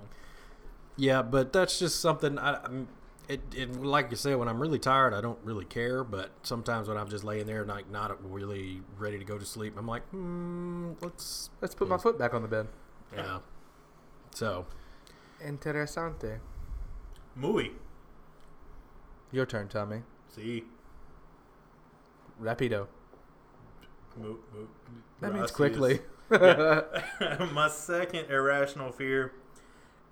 yeah, 0.95 1.21
but 1.21 1.53
that's 1.53 1.79
just 1.79 1.99
something. 1.99 2.37
I, 2.39 2.63
I'm, 2.63 2.87
it, 3.27 3.41
it 3.53 3.75
like 3.83 4.09
you 4.09 4.15
said, 4.17 4.37
when 4.37 4.47
I'm 4.47 4.59
really 4.59 4.79
tired, 4.79 5.13
I 5.13 5.21
don't 5.21 5.39
really 5.43 5.65
care. 5.65 6.03
But 6.03 6.31
sometimes 6.43 6.87
when 6.87 6.97
I'm 6.97 7.09
just 7.09 7.23
laying 7.23 7.45
there, 7.45 7.65
like 7.65 7.89
not 7.89 8.17
really 8.31 8.81
ready 8.97 9.19
to 9.19 9.25
go 9.25 9.37
to 9.37 9.45
sleep, 9.45 9.75
I'm 9.77 9.87
like, 9.87 10.07
hmm, 10.09 10.93
let's 11.01 11.49
Let's 11.61 11.75
put 11.75 11.87
my 11.89 11.97
foot 11.97 12.17
back 12.17 12.33
on 12.33 12.41
the 12.41 12.47
bed. 12.47 12.67
yeah. 13.15 13.39
So 14.33 14.65
Interesante. 15.43 16.39
Muy. 17.35 17.71
Your 19.31 19.45
turn, 19.45 19.67
Tommy. 19.67 20.03
See. 20.29 20.63
Rapido. 22.41 22.87
Mo- 24.17 24.37
mo- 24.53 24.67
That 25.21 25.33
means 25.33 25.51
quickly. 25.51 25.99
My 26.29 27.69
second 27.69 28.29
irrational 28.29 28.91
fear 28.91 29.33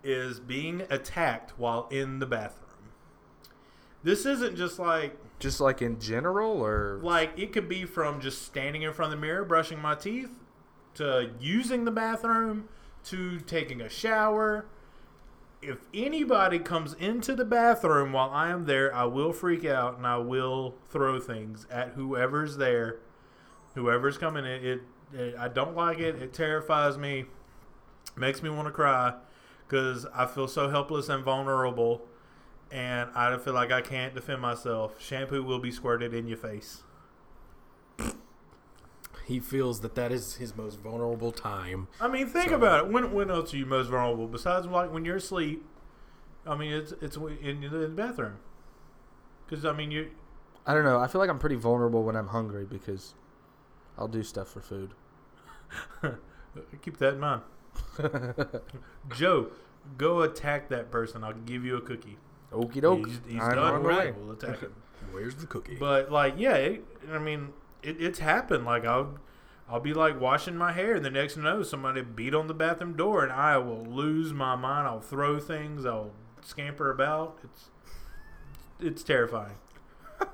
is 0.03 0.39
being 0.39 0.83
attacked 0.89 1.57
while 1.57 1.87
in 1.91 2.19
the 2.19 2.25
bathroom. 2.25 2.61
This 4.03 4.25
isn't 4.25 4.55
just 4.55 4.77
like 4.79 5.17
Just 5.39 5.59
like 5.59 5.81
in 5.81 5.99
general, 5.99 6.61
or 6.63 6.99
like 7.01 7.31
it 7.37 7.51
could 7.51 7.67
be 7.67 7.85
from 7.85 8.21
just 8.21 8.43
standing 8.43 8.83
in 8.83 8.93
front 8.93 9.11
of 9.13 9.19
the 9.19 9.21
mirror 9.25 9.43
brushing 9.43 9.79
my 9.79 9.95
teeth 9.95 10.29
to 10.95 11.31
using 11.39 11.85
the 11.85 11.91
bathroom 11.91 12.69
to 13.05 13.39
taking 13.41 13.81
a 13.81 13.89
shower. 13.89 14.65
If 15.67 15.79
anybody 15.93 16.59
comes 16.59 16.93
into 16.93 17.35
the 17.35 17.45
bathroom 17.45 18.13
while 18.13 18.29
I 18.29 18.49
am 18.49 18.65
there, 18.65 18.93
I 18.93 19.05
will 19.05 19.33
freak 19.33 19.65
out 19.65 19.97
and 19.97 20.05
I 20.05 20.17
will 20.17 20.75
throw 20.89 21.19
things 21.19 21.65
at 21.71 21.89
whoever's 21.89 22.57
there. 22.57 22.99
Whoever's 23.73 24.17
coming 24.17 24.45
in, 24.45 24.65
it, 24.65 24.81
it 25.13 25.35
I 25.37 25.47
don't 25.47 25.75
like 25.75 25.99
it. 25.99 26.21
It 26.21 26.33
terrifies 26.33 26.97
me. 26.97 27.25
Makes 28.15 28.43
me 28.43 28.49
want 28.49 28.67
to 28.67 28.71
cry 28.71 29.15
because 29.67 30.05
I 30.13 30.25
feel 30.25 30.47
so 30.47 30.69
helpless 30.69 31.09
and 31.09 31.23
vulnerable 31.23 32.03
and 32.71 33.09
I 33.15 33.37
feel 33.37 33.53
like 33.53 33.71
I 33.71 33.81
can't 33.81 34.13
defend 34.13 34.41
myself. 34.41 35.01
Shampoo 35.01 35.43
will 35.43 35.59
be 35.59 35.71
squirted 35.71 36.13
in 36.13 36.27
your 36.27 36.37
face. 36.37 36.83
He 39.25 39.39
feels 39.39 39.81
that 39.81 39.95
that 39.95 40.11
is 40.11 40.35
his 40.35 40.55
most 40.55 40.79
vulnerable 40.79 41.31
time. 41.31 41.87
I 41.99 42.07
mean, 42.07 42.27
think 42.27 42.49
So- 42.49 42.55
about 42.55 42.85
it. 42.85 42.91
When 42.91 43.11
when 43.13 43.29
else 43.29 43.53
are 43.53 43.57
you 43.57 43.65
most 43.65 43.87
vulnerable 43.87 44.27
besides 44.27 44.67
like 44.67 44.91
when 44.91 45.05
you're 45.05 45.17
asleep? 45.17 45.65
I 46.45 46.55
mean, 46.55 46.71
it's 46.71 46.93
it's 47.01 47.17
in, 47.17 47.63
in 47.63 47.71
the 47.71 47.87
bathroom. 47.87 48.37
Because 49.45 49.65
I 49.65 49.73
mean, 49.73 49.91
you 49.91 50.11
I 50.65 50.73
don't 50.73 50.83
know. 50.83 50.99
I 50.99 51.07
feel 51.07 51.19
like 51.21 51.29
I'm 51.29 51.39
pretty 51.39 51.55
vulnerable 51.55 52.03
when 52.03 52.15
I'm 52.15 52.27
hungry 52.27 52.65
because 52.65 53.13
I'll 53.97 54.07
do 54.07 54.23
stuff 54.23 54.49
for 54.49 54.61
food. 54.61 54.91
keep 56.81 56.97
that 56.97 57.15
in 57.15 57.19
mind. 57.19 57.41
Joe, 59.15 59.47
go 59.97 60.21
attack 60.21 60.69
that 60.69 60.91
person. 60.91 61.23
I'll 61.23 61.33
give 61.33 61.65
you 61.65 61.77
a 61.77 61.81
cookie. 61.81 62.17
Okie 62.51 62.81
doke. 62.81 63.07
He's, 63.07 63.19
he's 63.27 63.41
I'm 63.41 63.55
done 63.55 63.73
on 63.75 63.83
right. 63.83 64.15
way. 64.15 64.21
We'll 64.21 64.31
attack 64.31 64.59
him. 64.59 64.73
Where's 65.11 65.35
the 65.35 65.45
cookie? 65.45 65.75
But 65.75 66.11
like, 66.11 66.35
yeah, 66.37 66.55
it, 66.55 66.85
I 67.11 67.19
mean, 67.19 67.49
it, 67.85 68.01
it's 68.01 68.19
happened. 68.19 68.65
Like 68.65 68.85
I'll, 68.85 69.19
I'll 69.69 69.79
be 69.79 69.93
like 69.93 70.19
washing 70.19 70.55
my 70.57 70.71
hair, 70.71 70.95
and 70.95 71.05
the 71.05 71.09
next 71.09 71.35
thing 71.35 71.43
you 71.43 71.49
know, 71.49 71.63
somebody 71.63 72.01
beat 72.01 72.33
on 72.33 72.47
the 72.47 72.53
bathroom 72.53 72.95
door, 72.95 73.23
and 73.23 73.31
I 73.31 73.57
will 73.57 73.83
lose 73.83 74.33
my 74.33 74.55
mind. 74.55 74.87
I'll 74.87 74.99
throw 74.99 75.39
things. 75.39 75.85
I'll 75.85 76.11
scamper 76.41 76.91
about. 76.91 77.39
It's, 77.43 77.69
it's 78.79 79.03
terrifying. 79.03 79.55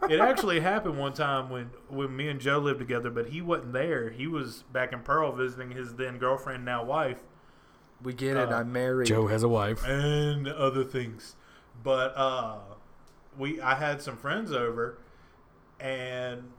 it 0.10 0.20
actually 0.22 0.60
happened 0.60 0.98
one 0.98 1.13
time 1.13 1.50
when 1.50 1.72
when 1.89 2.15
me 2.15 2.29
and 2.29 2.39
Joe 2.39 2.60
lived 2.60 2.79
together, 2.79 3.10
but 3.10 3.27
he 3.27 3.41
wasn't 3.41 3.74
there. 3.74 4.10
He 4.10 4.27
was 4.27 4.63
back 4.72 4.93
in 4.93 5.01
Pearl 5.01 5.31
visiting 5.31 5.72
his 5.72 5.96
then 5.96 6.17
girlfriend, 6.17 6.65
now 6.65 6.84
wife, 6.84 7.20
We 8.03 8.13
get 8.13 8.38
it. 8.38 8.51
Uh, 8.51 8.58
I'm 8.58 8.72
married. 8.72 9.08
Joe 9.08 9.27
has 9.27 9.43
a 9.43 9.50
wife. 9.50 9.84
and 9.86 10.48
other 10.48 10.84
things. 10.84 11.36
But 11.84 12.13
uh, 12.15 12.58
we 13.38 13.60
I 13.62 13.75
had 13.75 14.01
some 14.01 14.17
friends 14.17 14.51
over, 14.51 14.98
and 15.79 16.51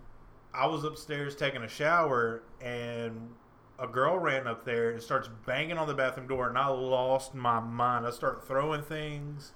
I 0.55 0.67
was 0.67 0.85
upstairs 0.85 1.35
taking 1.35 1.63
a 1.63 1.69
shower, 1.69 2.43
and 2.61 3.31
a 3.79 3.87
girl 3.87 4.19
ran 4.19 4.47
up 4.47 4.65
there 4.65 4.91
and 4.91 5.03
starts 5.03 5.29
banging 5.47 5.79
on 5.79 5.89
the 5.89 5.95
bathroom 5.95 6.27
door, 6.27 6.49
and 6.49 6.59
I 6.59 6.69
lost 6.69 7.35
my 7.35 7.61
mind. 7.61 8.07
I 8.07 8.11
start 8.11 8.47
throwing 8.47 8.83
things. 8.83 9.53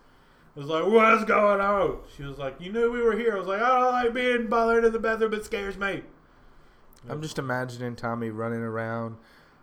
I 0.57 0.61
was 0.61 0.69
like, 0.69 0.87
"What's 0.87 1.25
going 1.25 1.61
on?" 1.61 1.99
She 2.17 2.23
was 2.23 2.39
like, 2.39 2.61
"You 2.61 2.73
knew 2.73 2.91
we 2.91 3.03
were 3.03 3.17
here." 3.17 3.37
I 3.37 3.39
was 3.39 3.47
like, 3.47 3.61
"I 3.61 3.69
don't 3.69 3.93
like 3.93 4.15
being 4.15 4.47
bothered 4.47 4.85
in 4.85 4.93
the 4.93 4.99
bathroom. 4.99 5.35
It 5.35 5.45
scares 5.45 5.77
me." 5.77 6.03
I'm 7.09 7.23
just 7.23 7.39
imagining 7.39 7.95
Tommy 7.95 8.31
running 8.31 8.63
around 8.63 9.17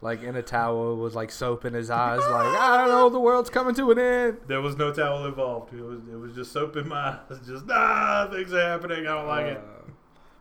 like 0.04 0.22
in 0.22 0.36
a 0.36 0.42
towel 0.42 0.98
with 0.98 1.16
like 1.16 1.32
soap 1.32 1.66
in 1.66 1.74
his 1.74 1.90
eyes, 1.90 2.20
like 2.20 2.46
I 2.60 2.78
don't 2.78 2.90
know, 2.90 3.10
the 3.10 3.20
world's 3.20 3.50
coming 3.50 3.74
to 3.76 3.92
an 3.92 4.00
end. 4.00 4.38
There 4.48 4.62
was 4.62 4.78
no 4.78 4.94
towel 4.94 5.26
involved. 5.26 5.74
It 5.74 5.82
was 5.82 6.00
it 6.12 6.16
was 6.16 6.34
just 6.36 6.52
soap 6.52 6.76
in 6.76 6.90
my 6.90 7.18
eyes. 7.30 7.40
Just 7.46 7.66
ah, 7.70 8.30
things 8.32 8.54
are 8.54 8.62
happening. 8.62 9.08
I 9.08 9.14
don't 9.14 9.28
like 9.28 9.46
it. 9.46 9.62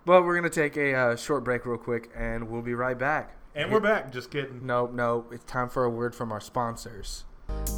But 0.05 0.25
we're 0.25 0.35
gonna 0.35 0.51
take 0.51 0.77
a 0.77 0.95
uh, 0.95 1.17
short 1.17 1.45
break 1.45 1.65
real 1.65 1.79
quick, 1.79 2.11
and 2.17 2.49
we'll 2.51 2.63
be 2.63 2.75
right 2.75 2.99
back. 2.99 3.37
And 3.55 3.71
we're 3.71 3.81
back. 3.81 4.13
Just 4.13 4.31
kidding. 4.31 4.67
No, 4.67 4.87
no, 4.87 5.27
it's 5.31 5.45
time 5.45 5.69
for 5.69 5.85
a 5.85 5.91
word 5.91 6.15
from 6.15 6.33
our 6.33 6.41
sponsors. 6.41 7.25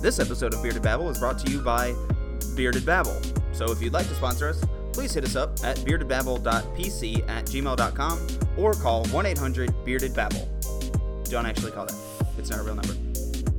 This 0.01 0.19
episode 0.19 0.55
of 0.55 0.63
Bearded 0.63 0.83
Babble 0.83 1.11
is 1.11 1.19
brought 1.19 1.39
to 1.41 1.51
you 1.51 1.61
by 1.61 1.95
Bearded 2.57 2.87
Babble. 2.87 3.21
So 3.53 3.71
if 3.71 3.83
you'd 3.83 3.93
like 3.93 4.07
to 4.09 4.15
sponsor 4.15 4.49
us, 4.49 4.65
please 4.93 5.13
hit 5.13 5.25
us 5.25 5.37
up 5.37 5.51
at 5.65 5.77
beardedbabble.pc 5.79 7.29
at 7.29 7.45
gmail.com 7.47 8.27
or 8.57 8.73
call 8.75 9.05
1 9.07 9.27
800 9.27 9.85
Bearded 9.85 10.15
Babble. 10.15 10.49
Don't 11.25 11.47
actually 11.47 11.73
call 11.73 11.87
that, 11.87 11.97
it's 12.39 12.51
not 12.51 12.61
a 12.61 12.63
real 12.63 12.77
number. 12.77 12.95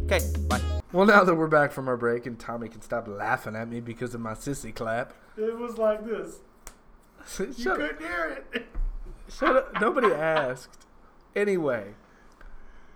Okay, 0.05 0.25
bye. 0.47 0.61
Well, 0.91 1.05
now 1.05 1.23
that 1.23 1.35
we're 1.35 1.47
back 1.47 1.71
from 1.71 1.87
our 1.89 1.97
break, 1.97 2.25
and 2.25 2.39
Tommy 2.39 2.69
can 2.69 2.81
stop 2.81 3.07
laughing 3.07 3.55
at 3.55 3.67
me 3.67 3.81
because 3.81 4.15
of 4.15 4.21
my 4.21 4.33
sissy 4.33 4.73
clap. 4.73 5.13
It 5.37 5.57
was 5.57 5.77
like 5.77 6.05
this. 6.05 6.37
You 7.39 7.53
shut, 7.53 7.75
couldn't 7.77 7.99
hear 8.01 8.43
it. 8.53 8.65
shut 9.29 9.55
up. 9.55 9.81
Nobody 9.81 10.07
asked. 10.13 10.85
Anyway, 11.35 11.93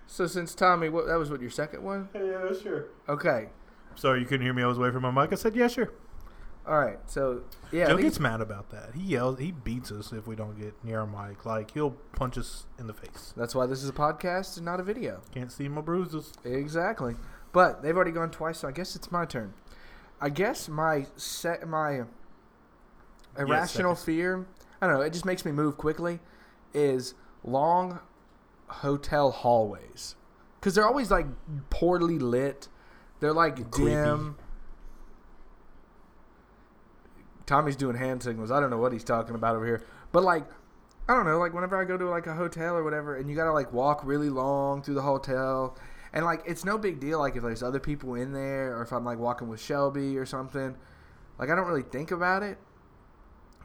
so 0.07 0.27
since 0.27 0.55
Tommy, 0.55 0.89
what 0.89 1.07
that 1.07 1.15
was 1.17 1.29
what 1.29 1.41
your 1.41 1.50
second 1.50 1.83
one? 1.83 2.09
yeah, 2.13 2.51
sure. 2.62 2.86
Okay, 3.07 3.50
Sorry, 3.95 4.19
you 4.21 4.25
couldn't 4.25 4.45
hear 4.45 4.53
me. 4.53 4.63
I 4.63 4.67
was 4.67 4.77
away 4.77 4.91
from 4.91 5.01
my 5.03 5.12
mic. 5.12 5.33
I 5.33 5.36
said, 5.36 5.55
yeah, 5.57 5.67
sure. 5.67 5.91
all 6.65 6.79
right. 6.79 7.00
So 7.07 7.41
yeah, 7.71 7.88
Joe 7.88 7.95
these- 7.98 8.05
gets 8.05 8.19
mad 8.19 8.39
about 8.39 8.69
that. 8.69 8.93
He 8.95 9.01
yells. 9.01 9.39
He 9.39 9.51
beats 9.51 9.91
us 9.91 10.13
if 10.13 10.25
we 10.25 10.36
don't 10.36 10.57
get 10.57 10.74
near 10.86 11.01
a 11.01 11.07
mic. 11.07 11.45
Like 11.45 11.71
he'll 11.71 11.91
punch 12.13 12.38
us 12.38 12.65
in 12.77 12.88
the 12.88 12.93
face. 12.93 13.33
that's 13.36 13.53
why 13.55 13.65
this 13.65 13.83
is 13.83 13.89
a 13.89 13.93
podcast 13.93 14.55
and 14.57 14.65
not 14.65 14.79
a 14.79 14.83
video. 14.83 15.21
Can't 15.33 15.51
see 15.51 15.67
my 15.67 15.81
bruises. 15.81 16.31
Exactly. 16.45 17.15
But 17.51 17.81
they've 17.81 17.95
already 17.95 18.12
gone 18.12 18.29
twice, 18.31 18.59
so 18.59 18.67
I 18.67 18.71
guess 18.71 18.95
it's 18.95 19.12
my 19.12 19.25
turn. 19.25 19.53
I 20.21 20.29
guess 20.29 20.69
my 20.69 21.07
set 21.17 21.67
my 21.67 22.03
irrational 23.39 23.96
second. 23.96 24.13
fear, 24.13 24.46
I 24.81 24.88
don't 24.88 24.96
know, 24.98 25.01
it 25.01 25.13
just 25.13 25.25
makes 25.25 25.46
me 25.46 25.51
move 25.51 25.77
quickly 25.77 26.19
is 26.74 27.13
long 27.43 28.00
hotel 28.67 29.31
hallways. 29.31 30.15
Cuz 30.62 30.75
they're 30.75 30.86
always 30.86 31.10
like 31.10 31.25
poorly 31.69 32.19
lit. 32.19 32.67
They're 33.19 33.34
like 33.34 33.72
Creepy. 33.72 33.91
dim. 33.91 34.36
Tommy's 37.46 37.75
doing 37.75 37.96
hand 37.96 38.22
signals. 38.22 38.51
I 38.51 38.60
don't 38.60 38.69
know 38.69 38.77
what 38.77 38.93
he's 38.93 39.03
talking 39.03 39.36
about 39.36 39.55
over 39.55 39.65
here. 39.65 39.84
But 40.12 40.24
like 40.24 40.46
I 41.08 41.15
don't 41.15 41.25
know, 41.25 41.39
like 41.39 41.53
whenever 41.53 41.75
I 41.75 41.86
go 41.86 41.98
to 41.98 42.08
like 42.08 42.27
a 42.27 42.36
hotel 42.36 42.75
or 42.75 42.84
whatever 42.84 43.15
and 43.15 43.29
you 43.29 43.36
got 43.36 43.46
to 43.46 43.53
like 43.53 43.74
walk 43.74 44.01
really 44.05 44.29
long 44.29 44.84
through 44.84 44.93
the 44.93 45.01
hotel 45.01 45.75
And 46.13 46.25
like, 46.25 46.41
it's 46.46 46.65
no 46.65 46.77
big 46.77 47.00
deal. 47.00 47.19
Like 47.19 47.36
if 47.36 47.43
there's 47.43 47.63
other 47.63 47.79
people 47.79 48.15
in 48.15 48.34
there, 48.34 48.75
or 48.77 48.81
if 48.84 48.91
I'm 48.91 49.05
like 49.05 49.17
walking 49.19 49.48
with 49.48 49.60
Shelby 49.62 50.17
or 50.17 50.25
something. 50.25 50.75
Like 51.38 51.50
I 51.50 51.55
don't 51.55 51.67
really 51.67 51.84
think 51.84 52.12
about 52.12 52.43
it. 52.43 52.58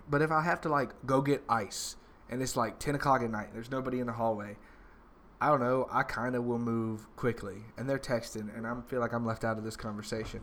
But 0.09 0.23
if 0.23 0.31
I 0.31 0.43
have 0.43 0.61
to 0.63 0.69
like 0.69 0.91
go 1.07 1.21
get 1.23 1.43
ice, 1.49 1.97
and 2.29 2.43
it's 2.43 2.57
like 2.57 2.79
ten 2.79 2.95
o'clock 2.95 3.23
at 3.23 3.31
night, 3.31 3.49
there's 3.53 3.71
nobody 3.71 4.01
in 4.01 4.07
the 4.07 4.13
hallway. 4.13 4.57
I 5.41 5.49
don't 5.49 5.61
know. 5.61 5.89
I 5.91 6.03
kind 6.05 6.37
of 6.37 6.45
will 6.45 6.59
move 6.59 7.07
quickly, 7.17 7.57
and 7.77 7.89
they're 7.89 7.99
texting, 7.99 8.57
and 8.57 8.67
I 8.67 8.75
feel 8.89 9.01
like 9.01 9.13
I'm 9.13 9.27
left 9.27 9.45
out 9.45 9.59
of 9.59 9.65
this 9.65 9.77
conversation. 9.77 10.41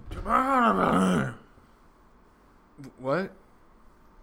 What? 2.99 3.31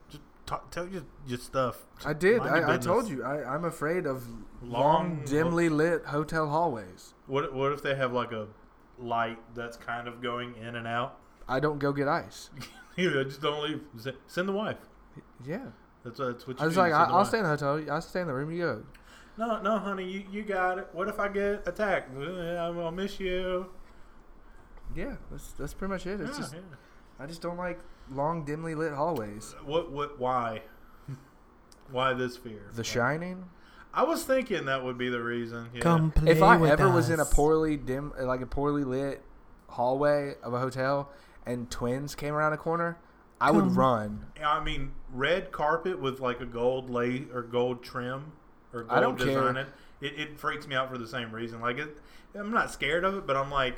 Just 0.08 0.22
talk, 0.46 0.70
tell 0.70 0.88
your, 0.88 1.02
your 1.26 1.38
stuff. 1.38 1.86
I 2.04 2.12
did. 2.12 2.40
I, 2.42 2.74
I 2.74 2.78
told 2.78 3.08
you. 3.08 3.22
I, 3.24 3.54
I'm 3.54 3.64
afraid 3.64 4.06
of 4.06 4.26
long, 4.62 5.18
Long- 5.18 5.22
dimly 5.24 5.68
lit 5.68 6.06
hotel 6.06 6.48
hallways. 6.48 7.14
What 7.26 7.52
what 7.54 7.72
if 7.72 7.82
they 7.82 7.94
have 7.94 8.12
like 8.12 8.32
a 8.32 8.48
light 8.98 9.38
that's 9.54 9.76
kind 9.76 10.08
of 10.08 10.20
going 10.20 10.56
in 10.56 10.74
and 10.76 10.86
out? 10.86 11.18
I 11.48 11.60
don't 11.60 11.78
go 11.78 11.92
get 11.92 12.08
ice. 12.08 12.50
You 12.96 13.22
just 13.22 13.40
don't 13.40 13.62
leave. 13.62 13.80
Send 14.26 14.48
the 14.48 14.52
wife. 14.52 14.78
Yeah. 15.46 15.66
That's, 16.04 16.18
that's 16.18 16.46
what 16.46 16.58
you 16.58 16.62
I 16.62 16.66
was 16.66 16.74
do, 16.74 16.80
like, 16.80 16.92
send 16.92 17.02
I, 17.02 17.06
the 17.06 17.12
I'll 17.14 17.24
stay 17.24 17.38
in 17.38 17.44
the 17.44 17.50
hotel. 17.50 17.84
I'll 17.90 18.02
stay 18.02 18.20
in 18.20 18.26
the 18.28 18.34
room. 18.34 18.50
You 18.50 18.62
go. 18.62 18.82
No, 19.36 19.60
no, 19.62 19.78
honey, 19.78 20.04
you, 20.10 20.24
you 20.30 20.42
got 20.42 20.78
it. 20.78 20.88
What 20.92 21.08
if 21.08 21.20
I 21.20 21.28
get 21.28 21.66
attacked? 21.66 22.16
Uh, 22.16 22.20
I'm 22.22 22.74
gonna 22.74 22.92
miss 22.92 23.20
you. 23.20 23.66
Yeah, 24.96 25.16
that's 25.30 25.52
that's 25.52 25.74
pretty 25.74 25.92
much 25.92 26.06
it. 26.06 26.20
It's 26.20 26.32
Yeah, 26.32 26.38
just 26.38 26.54
yeah. 26.54 26.60
I 27.20 27.26
just 27.26 27.42
don't 27.42 27.56
like 27.56 27.78
long, 28.10 28.44
dimly 28.44 28.74
lit 28.74 28.92
hallways. 28.92 29.54
What 29.64 29.92
what 29.92 30.18
why? 30.18 30.62
why 31.90 32.14
this 32.14 32.36
fear? 32.36 32.70
The 32.74 32.84
Shining. 32.84 33.44
I 33.94 34.02
was 34.04 34.24
thinking 34.24 34.66
that 34.66 34.84
would 34.84 34.98
be 34.98 35.08
the 35.08 35.22
reason. 35.22 35.68
Yeah. 35.74 35.80
Come 35.80 36.10
play 36.10 36.32
If 36.32 36.42
I 36.42 36.56
with 36.56 36.70
ever 36.70 36.90
was 36.90 37.10
in 37.10 37.20
a 37.20 37.24
poorly 37.24 37.76
dim, 37.76 38.12
like 38.20 38.40
a 38.40 38.46
poorly 38.46 38.84
lit 38.84 39.22
hallway 39.68 40.34
of 40.42 40.52
a 40.52 40.58
hotel, 40.58 41.10
and 41.46 41.70
twins 41.70 42.14
came 42.14 42.34
around 42.34 42.52
a 42.52 42.56
corner, 42.58 42.98
I 43.40 43.50
would 43.50 43.76
run. 43.76 44.26
I 44.44 44.62
mean, 44.62 44.92
red 45.12 45.52
carpet 45.52 46.00
with 46.00 46.20
like 46.20 46.40
a 46.40 46.46
gold 46.46 46.90
lay 46.90 47.26
or 47.32 47.42
gold 47.42 47.82
trim 47.82 48.32
or 48.72 48.82
gold 48.82 48.92
I 48.98 49.00
don't 49.00 49.16
care. 49.16 49.26
design. 49.26 49.56
It, 49.56 49.68
it 50.00 50.20
it 50.20 50.38
freaks 50.38 50.66
me 50.66 50.74
out 50.74 50.90
for 50.90 50.98
the 50.98 51.06
same 51.06 51.32
reason. 51.32 51.60
Like 51.60 51.78
it, 51.78 51.96
I'm 52.34 52.50
not 52.50 52.72
scared 52.72 53.04
of 53.04 53.14
it, 53.16 53.26
but 53.26 53.36
I'm 53.36 53.50
like, 53.50 53.76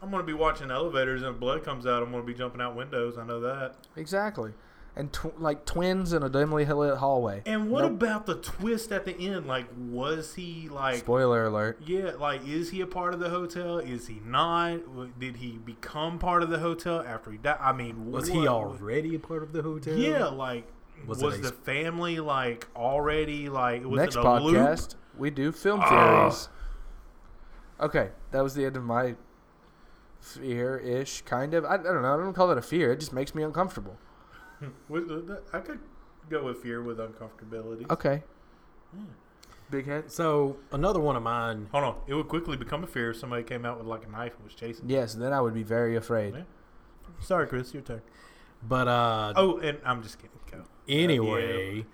I'm 0.00 0.10
gonna 0.10 0.22
be 0.22 0.32
watching 0.32 0.70
elevators 0.70 1.22
and 1.22 1.34
if 1.34 1.40
blood 1.40 1.64
comes 1.64 1.86
out. 1.86 2.02
I'm 2.02 2.10
gonna 2.10 2.22
be 2.24 2.34
jumping 2.34 2.60
out 2.60 2.74
windows. 2.76 3.16
I 3.18 3.24
know 3.24 3.40
that. 3.40 3.76
Exactly. 3.96 4.52
And 4.94 5.10
tw- 5.10 5.40
like 5.40 5.64
twins 5.64 6.12
in 6.12 6.22
a 6.22 6.28
dimly 6.28 6.66
lit 6.66 6.98
hallway. 6.98 7.42
And 7.46 7.70
what 7.70 7.82
Nope. 7.84 7.92
about 7.92 8.26
the 8.26 8.34
twist 8.34 8.92
at 8.92 9.06
the 9.06 9.16
end? 9.18 9.46
Like, 9.46 9.64
was 9.74 10.34
he 10.34 10.68
like? 10.70 10.96
Spoiler 10.96 11.46
alert. 11.46 11.80
Yeah, 11.86 12.10
like, 12.18 12.46
is 12.46 12.68
he 12.70 12.82
a 12.82 12.86
part 12.86 13.14
of 13.14 13.20
the 13.20 13.30
hotel? 13.30 13.78
Is 13.78 14.08
he 14.08 14.20
not? 14.26 15.18
Did 15.18 15.36
he 15.36 15.52
become 15.56 16.18
part 16.18 16.42
of 16.42 16.50
the 16.50 16.58
hotel 16.58 17.00
after 17.06 17.30
he 17.30 17.38
died? 17.38 17.56
I 17.58 17.72
mean, 17.72 18.12
Was 18.12 18.30
what- 18.30 18.38
he 18.40 18.46
already 18.46 19.14
a 19.14 19.18
part 19.18 19.42
of 19.42 19.52
the 19.54 19.62
hotel? 19.62 19.94
Yeah, 19.96 20.26
like, 20.26 20.66
was, 21.06 21.22
Was 21.22 21.36
it 21.36 21.38
a- 21.38 21.42
the 21.44 21.52
family 21.52 22.20
like 22.20 22.68
already 22.76 23.48
like? 23.48 23.84
Was 23.86 23.96
Next 23.98 24.16
it 24.16 24.24
a 24.26 24.40
loop? 24.40 24.54
podcast, 24.56 24.96
we 25.16 25.30
do 25.30 25.52
film 25.52 25.80
Ah. 25.82 25.88
theories. 26.28 26.48
Okay, 27.80 28.10
that 28.30 28.42
was 28.42 28.52
the 28.54 28.66
end 28.66 28.76
of 28.76 28.84
my 28.84 29.16
fear-ish, 30.20 31.22
kind 31.22 31.54
of. 31.54 31.64
I, 31.64 31.74
I 31.74 31.78
don't 31.78 32.02
know. 32.02 32.14
I 32.14 32.16
don't 32.18 32.34
call 32.34 32.48
that 32.48 32.58
a 32.58 32.62
fear. 32.62 32.92
It 32.92 33.00
just 33.00 33.12
makes 33.12 33.34
me 33.34 33.42
uncomfortable. 33.42 33.96
With 34.88 35.08
the- 35.08 35.42
I 35.52 35.60
could 35.60 35.80
go 36.30 36.44
with 36.44 36.58
fear 36.62 36.82
with 36.82 36.98
uncomfortability. 36.98 37.90
Okay. 37.90 38.22
Big 39.70 39.86
head. 39.86 40.10
So 40.12 40.56
another 40.70 41.00
one 41.00 41.16
of 41.16 41.22
mine. 41.22 41.68
Hold 41.72 41.84
on, 41.84 41.96
it 42.06 42.14
would 42.14 42.28
quickly 42.28 42.56
become 42.56 42.84
a 42.84 42.86
fear 42.86 43.10
if 43.10 43.16
somebody 43.16 43.42
came 43.42 43.64
out 43.64 43.78
with 43.78 43.86
like 43.86 44.04
a 44.06 44.10
knife 44.10 44.34
and 44.36 44.44
was 44.44 44.54
chasing. 44.54 44.88
Yes, 44.88 45.14
then 45.14 45.32
I 45.32 45.40
would 45.40 45.54
be 45.54 45.62
very 45.62 45.96
afraid. 45.96 46.34
Yeah. 46.34 46.42
Sorry, 47.20 47.46
Chris, 47.46 47.72
your 47.72 47.82
turn. 47.82 48.02
But 48.62 48.86
uh, 48.88 49.32
Oh, 49.36 49.58
and 49.58 49.78
I'm 49.84 50.02
just 50.02 50.18
kidding. 50.18 50.30
Go. 50.50 50.64
anyway, 50.86 51.86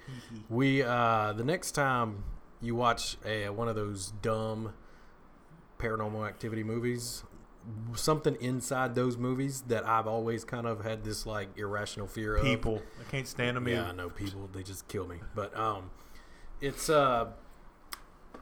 we 0.51 0.83
uh, 0.83 1.33
the 1.35 1.45
next 1.45 1.73
time 1.73 2.25
you 2.61 2.75
watch 2.75 3.17
a, 3.25 3.49
one 3.51 3.69
of 3.69 3.77
those 3.77 4.11
dumb 4.23 4.73
paranormal 5.79 6.27
activity 6.27 6.65
movies, 6.65 7.23
something 7.95 8.37
inside 8.41 8.95
those 8.95 9.17
movies 9.17 9.63
that 9.69 9.87
I've 9.87 10.07
always 10.07 10.45
kind 10.45 10.67
of 10.67 10.85
had 10.85 11.05
this 11.05 11.27
like 11.27 11.49
irrational 11.57 12.07
fear 12.07 12.37
of. 12.37 12.45
People, 12.45 12.83
I 13.01 13.11
can't 13.11 13.27
stand 13.27 13.57
them. 13.57 13.69
Yeah, 13.69 13.89
I 13.89 13.93
know 13.93 14.09
people. 14.11 14.49
They 14.53 14.63
just 14.63 14.89
kill 14.89 15.07
me. 15.07 15.17
But 15.35 15.57
um, 15.57 15.91
it's 16.61 16.89
uh, 16.89 17.29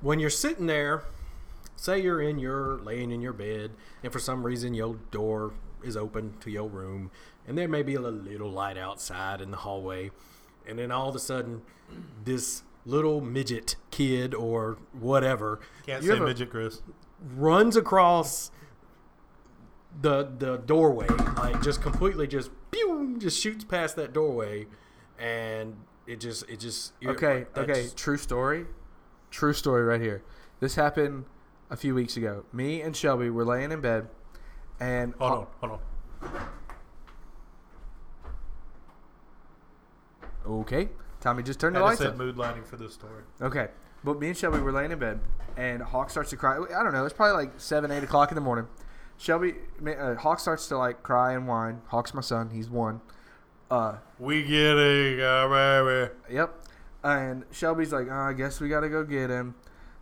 when 0.01 0.19
you're 0.21 0.31
sitting 0.31 0.67
there. 0.67 1.05
Say 1.79 2.01
you're 2.01 2.23
in 2.23 2.39
your 2.39 2.79
laying 2.79 3.11
in 3.11 3.21
your 3.21 3.35
bed, 3.35 3.73
and 4.03 4.11
for 4.11 4.19
some 4.19 4.45
reason 4.47 4.73
your 4.73 4.95
door 5.11 5.53
is 5.85 5.95
open 5.95 6.33
to 6.41 6.51
your 6.51 6.71
room, 6.71 7.11
and 7.47 7.59
there 7.59 7.69
may 7.69 7.83
be 7.83 7.97
a 7.97 8.01
little 8.01 8.51
light 8.51 8.79
outside 8.79 9.43
in 9.43 9.51
the 9.51 9.59
hallway, 9.59 10.11
and 10.67 10.79
then 10.79 10.91
all 10.91 11.11
of 11.11 11.15
a 11.15 11.19
sudden, 11.19 11.61
this 12.25 12.63
little 12.87 13.21
midget 13.21 13.77
kid 13.91 14.33
or 14.35 14.79
whatever 14.99 15.61
Can't 15.85 16.03
say 16.03 16.19
midget, 16.19 16.51
Chris. 16.51 16.81
runs 17.37 17.77
across 17.77 18.51
the 20.01 20.31
the 20.39 20.59
doorway, 20.59 21.09
like 21.37 21.63
just 21.63 21.81
completely 21.83 22.27
just 22.27 22.51
pew, 22.71 23.17
just 23.19 23.41
shoots 23.41 23.65
past 23.65 23.97
that 23.97 24.13
doorway, 24.13 24.67
and 25.19 25.75
it 26.07 26.21
just 26.21 26.49
it 26.49 26.61
just 26.61 26.93
Okay, 27.05 27.47
that 27.55 27.69
okay. 27.71 27.83
just- 27.85 27.97
True 27.97 28.17
story. 28.19 28.67
True 29.31 29.53
story 29.53 29.83
right 29.85 30.01
here. 30.01 30.23
This 30.61 30.75
happened 30.77 31.25
a 31.71 31.77
few 31.77 31.95
weeks 31.95 32.17
ago. 32.17 32.45
Me 32.53 32.81
and 32.81 32.95
Shelby 32.97 33.29
were 33.31 33.45
laying 33.45 33.73
in 33.73 33.81
bed, 33.81 34.09
and 34.81 35.15
Hold 35.19 35.33
on, 35.33 35.47
hold 35.61 35.73
on. 35.73 35.81
okay, 40.47 40.89
Tommy 41.21 41.43
just 41.43 41.59
turned 41.61 41.75
the 41.75 41.81
Had 41.81 41.85
to 41.85 41.87
lights 41.89 41.99
set 42.01 42.11
up. 42.11 42.17
mood 42.17 42.37
lighting 42.37 42.65
for 42.65 42.77
this 42.77 42.95
story. 42.95 43.23
Okay, 43.43 43.69
but 44.05 44.19
me 44.21 44.29
and 44.29 44.37
Shelby 44.37 44.59
were 44.61 44.73
laying 44.73 44.93
in 44.93 44.99
bed, 44.99 45.21
and 45.57 45.83
Hawk 45.83 46.11
starts 46.11 46.31
to 46.31 46.37
cry. 46.37 46.57
I 46.57 46.83
don't 46.83 46.93
know. 46.93 47.05
It's 47.05 47.15
probably 47.15 47.45
like 47.47 47.55
seven, 47.59 47.91
eight 47.91 48.05
o'clock 48.05 48.31
in 48.31 48.35
the 48.37 48.41
morning. 48.41 48.69
Shelby, 49.19 49.55
uh, 49.87 50.15
Hawk 50.17 50.41
starts 50.41 50.69
to 50.69 50.79
like 50.79 51.03
cry 51.03 51.33
and 51.33 51.47
whine. 51.49 51.81
Hawk's 51.89 52.13
my 52.15 52.21
son. 52.21 52.51
He's 52.51 52.69
one. 52.69 53.01
Uh, 53.71 53.97
We 54.19 54.43
get 54.43 54.77
it, 54.77 55.19
baby. 55.19 56.13
Yep. 56.31 56.55
And 57.03 57.45
Shelby's 57.51 57.93
like, 57.93 58.09
oh, 58.11 58.15
I 58.15 58.33
guess 58.33 58.61
we 58.61 58.69
got 58.69 58.81
to 58.81 58.89
go 58.89 59.05
get 59.05 59.31
him. 59.31 59.55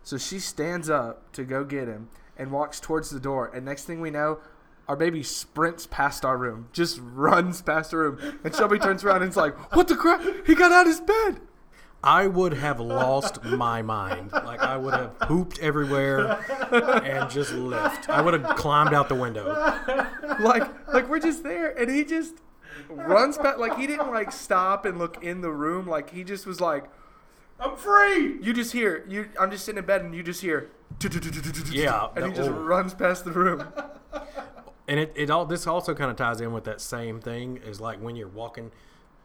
So 0.03 0.17
she 0.17 0.39
stands 0.39 0.89
up 0.89 1.31
to 1.33 1.43
go 1.43 1.63
get 1.63 1.87
him 1.87 2.09
and 2.37 2.51
walks 2.51 2.79
towards 2.79 3.09
the 3.09 3.19
door. 3.19 3.49
And 3.53 3.65
next 3.65 3.85
thing 3.85 4.01
we 4.01 4.09
know, 4.11 4.39
our 4.87 4.95
baby 4.95 5.23
sprints 5.23 5.87
past 5.87 6.23
our 6.25 6.37
room, 6.37 6.67
just 6.73 6.99
runs 7.03 7.61
past 7.61 7.91
the 7.91 7.97
room. 7.97 8.39
And 8.43 8.53
Shelby 8.55 8.79
turns 8.79 9.03
around 9.03 9.21
and 9.23 9.29
is 9.31 9.37
like, 9.37 9.55
What 9.75 9.87
the 9.87 9.95
crap? 9.95 10.21
He 10.45 10.53
got 10.55 10.71
out 10.71 10.81
of 10.81 10.87
his 10.87 10.99
bed. 10.99 11.41
I 12.05 12.27
would 12.27 12.53
have 12.53 12.79
lost 12.79 13.43
my 13.43 13.81
mind. 13.81 14.31
Like 14.31 14.61
I 14.61 14.77
would 14.77 14.93
have 14.93 15.17
pooped 15.19 15.59
everywhere 15.59 16.39
and 16.71 17.29
just 17.29 17.51
left. 17.53 18.09
I 18.09 18.21
would 18.21 18.33
have 18.39 18.55
climbed 18.55 18.93
out 18.93 19.09
the 19.09 19.15
window. 19.15 19.45
Like, 20.39 20.87
like 20.93 21.09
we're 21.09 21.19
just 21.19 21.43
there. 21.43 21.71
And 21.77 21.89
he 21.89 22.03
just 22.03 22.35
runs 22.89 23.37
back. 23.37 23.57
Like, 23.57 23.77
he 23.77 23.87
didn't 23.87 24.11
like 24.11 24.31
stop 24.31 24.85
and 24.85 24.99
look 24.99 25.23
in 25.23 25.41
the 25.41 25.51
room. 25.51 25.87
Like, 25.87 26.11
he 26.11 26.23
just 26.23 26.45
was 26.45 26.61
like, 26.61 26.85
I'm 27.59 27.75
free. 27.75 28.37
You 28.41 28.53
just 28.53 28.73
hear, 28.73 29.05
you. 29.07 29.29
I'm 29.39 29.49
just 29.49 29.65
sitting 29.65 29.79
in 29.79 29.85
bed 29.85 30.01
and 30.01 30.13
you 30.13 30.23
just 30.23 30.41
hear, 30.41 30.69
Yeah, 31.71 32.09
And 32.15 32.25
he 32.25 32.31
just 32.33 32.49
runs 32.51 32.93
past 32.93 33.25
the 33.25 33.31
room. 33.31 33.65
And 34.87 34.99
it, 34.99 35.13
it 35.15 35.29
all 35.31 35.45
this 35.45 35.65
also 35.65 35.95
kind 35.95 36.11
of 36.11 36.17
ties 36.17 36.41
in 36.41 36.53
with 36.53 36.65
that 36.65 36.79
same 36.81 37.19
thing 37.19 37.57
is 37.65 37.81
like 37.81 37.99
when 37.99 38.15
you're 38.15 38.27
walking 38.27 38.71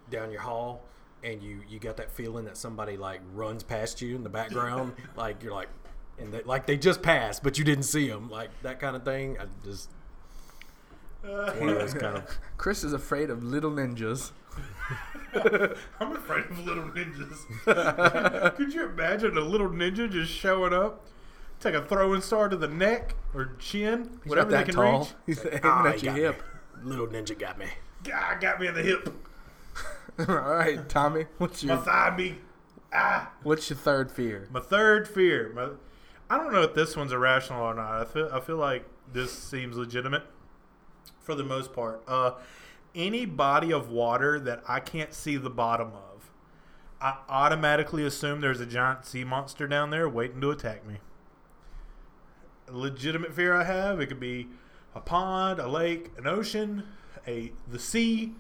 down 0.09 0.31
your 0.31 0.41
hall 0.41 0.83
and 1.25 1.43
you 1.43 1.61
you 1.69 1.79
got 1.79 1.97
that 1.97 2.11
feeling 2.11 2.45
that 2.47 2.57
somebody 2.57 2.97
like 2.97 3.21
runs 3.35 3.63
past 3.63 4.01
you 4.01 4.15
in 4.17 4.23
the 4.23 4.29
background 4.31 4.93
like 5.17 5.43
you're 5.43 5.53
like 5.53 5.69
and 6.19 6.33
they, 6.33 6.43
like 6.43 6.67
they 6.67 6.77
just 6.77 7.03
passed 7.03 7.43
but 7.43 7.59
you 7.59 7.65
didn't 7.65 7.85
see 7.85 8.09
them 8.09 8.29
like 8.31 8.51
that 8.63 8.79
kind 8.81 8.95
of 8.97 9.05
thing 9.05 9.37
I 9.39 9.45
just 9.65 9.91
one 11.23 11.69
of 11.69 11.75
those 11.79 11.93
kind 11.95 12.17
of 12.17 12.39
Chris 12.57 12.83
is 12.85 12.93
afraid 12.95 13.29
of 13.31 13.43
little 13.45 13.71
ninjas. 13.71 14.33
I'm 16.01 16.13
afraid 16.17 16.47
of 16.47 16.59
little 16.67 16.85
ninjas. 16.91 18.57
Could 18.57 18.73
you 18.73 18.87
imagine 18.87 19.37
a 19.37 19.41
little 19.43 19.69
ninja 19.69 20.11
just 20.11 20.33
showing 20.33 20.73
up, 20.73 21.05
take 21.61 21.75
a 21.75 21.85
throwing 21.85 22.21
star 22.23 22.49
to 22.49 22.57
the 22.57 22.69
neck 22.69 23.15
or 23.35 23.53
chin, 23.59 24.19
He's 24.25 24.31
whatever 24.31 24.51
not 24.51 24.59
they 24.59 24.65
can 24.65 24.75
tall. 24.75 25.01
reach? 25.01 25.09
He's 25.27 25.45
aiming 25.45 25.61
Ah, 25.63 25.87
at 25.89 26.01
he 26.01 26.07
your 26.07 26.15
hip. 26.17 26.43
me. 26.83 26.91
little 26.91 27.07
ninja 27.07 27.39
got 27.39 27.59
me 27.59 27.67
God 28.03 28.41
got 28.41 28.59
me 28.61 28.67
in 28.69 28.75
the 28.75 28.83
hip. 28.83 29.09
All 30.29 30.35
right, 30.35 30.89
Tommy, 30.89 31.27
what's 31.39 31.63
your 31.63 31.77
beat. 32.17 32.41
Ah. 32.93 33.31
what's 33.43 33.71
your 33.71 33.77
third 33.79 34.11
fear? 34.11 34.49
My 34.51 34.61
third 34.61 35.07
fear. 35.07 35.53
My, 35.55 35.69
I 36.29 36.39
don't 36.39 36.53
know 36.53 36.63
if 36.63 36.75
this 36.75 36.97
one's 36.97 37.13
irrational 37.13 37.63
or 37.63 37.75
not. 37.75 38.01
I 38.01 38.05
feel 38.05 38.29
I 38.33 38.41
feel 38.41 38.57
like 38.57 38.85
this 39.13 39.33
seems 39.33 39.77
legitimate 39.77 40.25
for 41.21 41.35
the 41.35 41.45
most 41.45 41.73
part. 41.73 42.03
Uh, 42.09 42.33
any 42.95 43.25
body 43.25 43.73
of 43.73 43.89
water 43.91 44.41
that 44.41 44.63
I 44.69 44.81
can't 44.81 45.15
see 45.15 45.37
the 45.37 45.51
bottom 45.51 45.89
of, 45.89 46.31
I 47.01 47.19
automatically 47.29 48.05
assume 48.05 48.41
there's 48.41 48.61
a 48.61 48.67
giant 48.67 49.05
sea 49.07 49.25
monster 49.25 49.69
down 49.69 49.91
there 49.91 50.09
waiting 50.09 50.41
to 50.41 50.51
attack 50.51 50.87
me. 50.87 50.97
legitimate 52.69 53.33
fear 53.33 53.55
I 53.55 53.65
have. 53.65 54.01
It 54.01 54.07
could 54.07 54.21
be 54.21 54.49
a 54.95 55.01
pond, 55.01 55.61
a 55.61 55.69
lake, 55.69 56.11
an 56.19 56.27
ocean, 56.27 56.85
a 57.27 57.53
the 57.69 57.79
sea, 57.79 58.35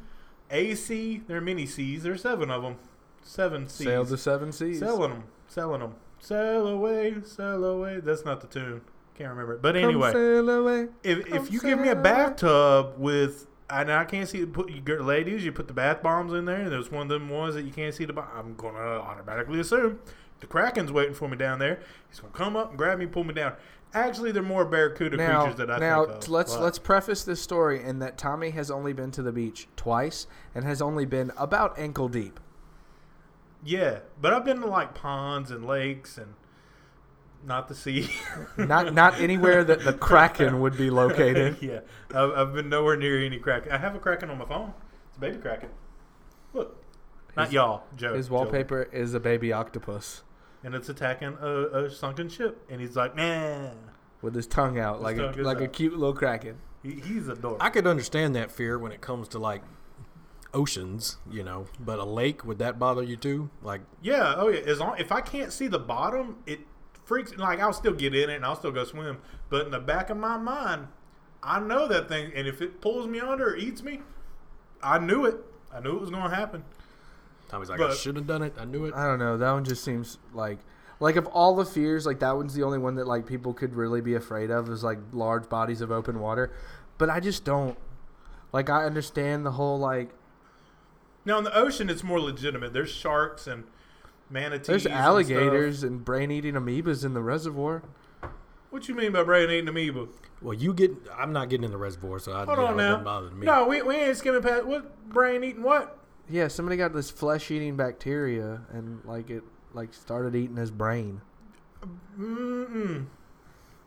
a 0.50 0.74
sea. 0.74 1.22
There 1.26 1.38
are 1.38 1.42
many 1.42 1.66
seas. 1.66 2.02
There's 2.02 2.22
seven 2.22 2.50
of 2.50 2.62
them. 2.62 2.76
Seven 3.22 3.68
seas. 3.68 3.86
Sail 3.86 4.04
the 4.04 4.18
seven 4.18 4.52
seas. 4.52 4.78
Selling 4.78 5.10
them. 5.10 5.24
Selling 5.48 5.80
them. 5.80 5.94
Sail 6.18 6.66
away, 6.66 7.14
sail 7.24 7.64
away. 7.64 8.00
That's 8.00 8.24
not 8.24 8.40
the 8.40 8.46
tune. 8.46 8.82
Can't 9.14 9.30
remember 9.30 9.54
it. 9.54 9.62
But 9.62 9.74
Come 9.74 9.84
anyway, 9.84 10.12
sail 10.12 10.48
away. 10.50 10.88
if, 11.02 11.26
come 11.26 11.38
if 11.38 11.52
you 11.52 11.60
give 11.60 11.78
me 11.78 11.88
a 11.88 11.96
bathtub 11.96 12.94
with 12.98 13.46
and 13.70 13.90
I 13.90 14.04
can't 14.04 14.28
see 14.28 14.44
put 14.46 14.70
you 14.70 14.82
ladies, 15.02 15.44
you 15.44 15.52
put 15.52 15.68
the 15.68 15.74
bath 15.74 16.02
bombs 16.02 16.32
in 16.32 16.44
there, 16.44 16.60
and 16.62 16.72
there's 16.72 16.90
one 16.90 17.02
of 17.02 17.08
them 17.08 17.28
ones 17.28 17.54
that 17.54 17.64
you 17.64 17.72
can't 17.72 17.94
see 17.94 18.04
the. 18.04 18.18
I'm 18.36 18.54
gonna 18.56 18.78
automatically 18.78 19.60
assume 19.60 20.00
the 20.40 20.46
Kraken's 20.46 20.90
waiting 20.92 21.14
for 21.14 21.28
me 21.28 21.36
down 21.36 21.58
there. 21.58 21.80
He's 22.08 22.20
gonna 22.20 22.32
come 22.32 22.56
up 22.56 22.70
and 22.70 22.78
grab 22.78 22.98
me, 22.98 23.06
pull 23.06 23.24
me 23.24 23.34
down. 23.34 23.54
Actually, 23.92 24.30
they're 24.30 24.42
more 24.42 24.64
barracuda 24.64 25.16
Now, 25.16 25.42
creatures 25.42 25.58
that 25.58 25.70
I 25.70 25.78
now 25.78 26.04
think 26.04 26.16
of. 26.18 26.28
Now 26.28 26.34
let's 26.34 26.54
but- 26.54 26.62
let's 26.62 26.78
preface 26.78 27.24
this 27.24 27.42
story 27.42 27.82
in 27.82 27.98
that 27.98 28.16
Tommy 28.16 28.50
has 28.50 28.70
only 28.70 28.92
been 28.92 29.10
to 29.12 29.22
the 29.22 29.32
beach 29.32 29.68
twice 29.76 30.26
and 30.54 30.64
has 30.64 30.80
only 30.80 31.04
been 31.04 31.32
about 31.36 31.78
ankle 31.78 32.08
deep. 32.08 32.38
yeah, 33.64 34.00
but 34.20 34.32
I've 34.32 34.44
been 34.44 34.60
to 34.60 34.66
like 34.66 34.94
ponds 34.94 35.50
and 35.50 35.66
lakes 35.66 36.16
and 36.16 36.34
not 37.44 37.68
the 37.68 37.74
sea. 37.74 38.10
Not 38.58 38.92
not 38.92 39.18
anywhere 39.18 39.64
that 39.64 39.82
the 39.82 39.94
Kraken 39.94 40.60
would 40.60 40.76
be 40.76 40.90
located. 40.90 41.56
yeah, 41.62 41.80
I've, 42.14 42.30
I've 42.32 42.52
been 42.54 42.68
nowhere 42.68 42.96
near 42.96 43.18
any 43.24 43.38
kraken. 43.38 43.72
I 43.72 43.78
have 43.78 43.94
a 43.94 43.98
kraken 43.98 44.28
on 44.28 44.36
my 44.36 44.44
phone. 44.44 44.74
It's 45.08 45.16
a 45.16 45.20
baby 45.20 45.38
kraken. 45.38 45.70
Look, 46.52 46.76
not 47.38 47.50
y'all, 47.50 47.84
Joe. 47.96 48.14
His 48.14 48.28
Joe. 48.28 48.34
wallpaper 48.34 48.82
is 48.92 49.14
a 49.14 49.20
baby 49.20 49.54
octopus 49.54 50.22
and 50.62 50.74
it's 50.74 50.88
attacking 50.88 51.36
a, 51.40 51.84
a 51.84 51.90
sunken 51.90 52.28
ship, 52.28 52.64
and 52.70 52.80
he's 52.80 52.96
like, 52.96 53.16
man, 53.16 53.76
with 54.22 54.34
his 54.34 54.46
tongue 54.46 54.78
out 54.78 55.00
like 55.00 55.16
tongue 55.16 55.34
a 55.34 55.38
is 55.38 55.46
like 55.46 55.60
a 55.60 55.68
cute 55.68 55.92
little 55.92 56.14
Kraken. 56.14 56.58
He, 56.82 56.92
he's 56.92 57.28
adorable. 57.28 57.58
I 57.60 57.70
could 57.70 57.86
understand 57.86 58.34
that 58.36 58.50
fear 58.50 58.78
when 58.78 58.92
it 58.92 59.00
comes 59.00 59.28
to 59.28 59.38
like 59.38 59.62
oceans, 60.52 61.18
you 61.30 61.42
know, 61.42 61.66
but 61.78 61.98
a 61.98 62.04
lake 62.04 62.44
would 62.44 62.58
that 62.58 62.78
bother 62.78 63.02
you 63.02 63.16
too? 63.16 63.50
Like, 63.62 63.82
yeah, 64.02 64.34
oh 64.36 64.48
yeah. 64.48 64.60
As 64.60 64.80
long 64.80 64.96
if 64.98 65.12
I 65.12 65.20
can't 65.20 65.52
see 65.52 65.68
the 65.68 65.78
bottom, 65.78 66.38
it 66.46 66.60
freaks. 67.04 67.36
Like 67.36 67.60
I'll 67.60 67.72
still 67.72 67.92
get 67.92 68.14
in 68.14 68.30
it 68.30 68.36
and 68.36 68.44
I'll 68.44 68.56
still 68.56 68.72
go 68.72 68.84
swim. 68.84 69.18
But 69.48 69.66
in 69.66 69.72
the 69.72 69.80
back 69.80 70.10
of 70.10 70.16
my 70.16 70.36
mind, 70.36 70.88
I 71.42 71.58
know 71.60 71.88
that 71.88 72.08
thing, 72.08 72.32
and 72.34 72.46
if 72.46 72.60
it 72.60 72.80
pulls 72.80 73.06
me 73.06 73.20
under 73.20 73.50
or 73.50 73.56
eats 73.56 73.82
me, 73.82 74.00
I 74.82 74.98
knew 74.98 75.24
it. 75.24 75.36
I 75.72 75.80
knew 75.80 75.96
it 75.96 76.00
was 76.00 76.10
going 76.10 76.28
to 76.28 76.34
happen. 76.36 76.64
Tommy's 77.50 77.68
like, 77.68 77.80
I 77.80 77.92
should 77.94 78.14
have 78.16 78.26
done 78.26 78.42
it. 78.42 78.54
I 78.58 78.64
knew 78.64 78.84
it. 78.84 78.94
I 78.94 79.04
don't 79.06 79.18
know. 79.18 79.36
That 79.36 79.50
one 79.52 79.64
just 79.64 79.82
seems 79.82 80.18
like 80.32 80.58
like 81.00 81.16
of 81.16 81.26
all 81.26 81.56
the 81.56 81.64
fears, 81.64 82.06
like 82.06 82.20
that 82.20 82.36
one's 82.36 82.54
the 82.54 82.62
only 82.62 82.78
one 82.78 82.94
that 82.94 83.06
like 83.08 83.26
people 83.26 83.52
could 83.52 83.74
really 83.74 84.00
be 84.00 84.14
afraid 84.14 84.50
of 84.50 84.68
is 84.68 84.84
like 84.84 84.98
large 85.12 85.48
bodies 85.48 85.80
of 85.80 85.90
open 85.90 86.20
water. 86.20 86.52
But 86.98 87.10
I 87.10 87.18
just 87.18 87.44
don't 87.44 87.76
like 88.52 88.70
I 88.70 88.84
understand 88.84 89.44
the 89.44 89.52
whole 89.52 89.78
like 89.78 90.10
Now 91.24 91.38
in 91.38 91.44
the 91.44 91.56
ocean, 91.56 91.90
it's 91.90 92.04
more 92.04 92.20
legitimate. 92.20 92.72
There's 92.72 92.92
sharks 92.92 93.46
and 93.46 93.64
manatees. 94.28 94.66
there's 94.66 94.86
alligators 94.86 95.82
and 95.82 96.04
brain 96.04 96.30
eating 96.30 96.54
amoebas 96.54 97.04
in 97.04 97.14
the 97.14 97.22
reservoir. 97.22 97.82
What 98.70 98.88
you 98.88 98.94
mean 98.94 99.10
by 99.10 99.24
brain 99.24 99.50
eating 99.50 99.66
amoeba? 99.66 100.06
Well, 100.40 100.54
you 100.54 100.72
get. 100.72 100.92
I'm 101.18 101.32
not 101.32 101.48
getting 101.48 101.64
in 101.64 101.72
the 101.72 101.76
reservoir, 101.76 102.20
so 102.20 102.32
I, 102.32 102.44
Hold 102.44 102.50
you 102.50 102.56
know, 102.56 102.66
on 102.66 102.76
now. 102.76 102.98
bother 102.98 103.30
me. 103.30 103.44
No, 103.44 103.66
we, 103.66 103.82
we 103.82 103.96
ain't 103.96 104.16
skimming 104.16 104.42
past. 104.42 104.64
What 104.64 105.08
brain 105.08 105.42
eating 105.42 105.64
what? 105.64 105.98
Yeah, 106.30 106.48
somebody 106.48 106.76
got 106.76 106.92
this 106.94 107.10
flesh 107.10 107.50
eating 107.50 107.76
bacteria 107.76 108.62
and 108.72 109.00
like 109.04 109.30
it 109.30 109.42
like 109.74 109.92
started 109.94 110.34
eating 110.36 110.56
his 110.56 110.70
brain. 110.70 111.20
Mm-mm. 112.18 113.06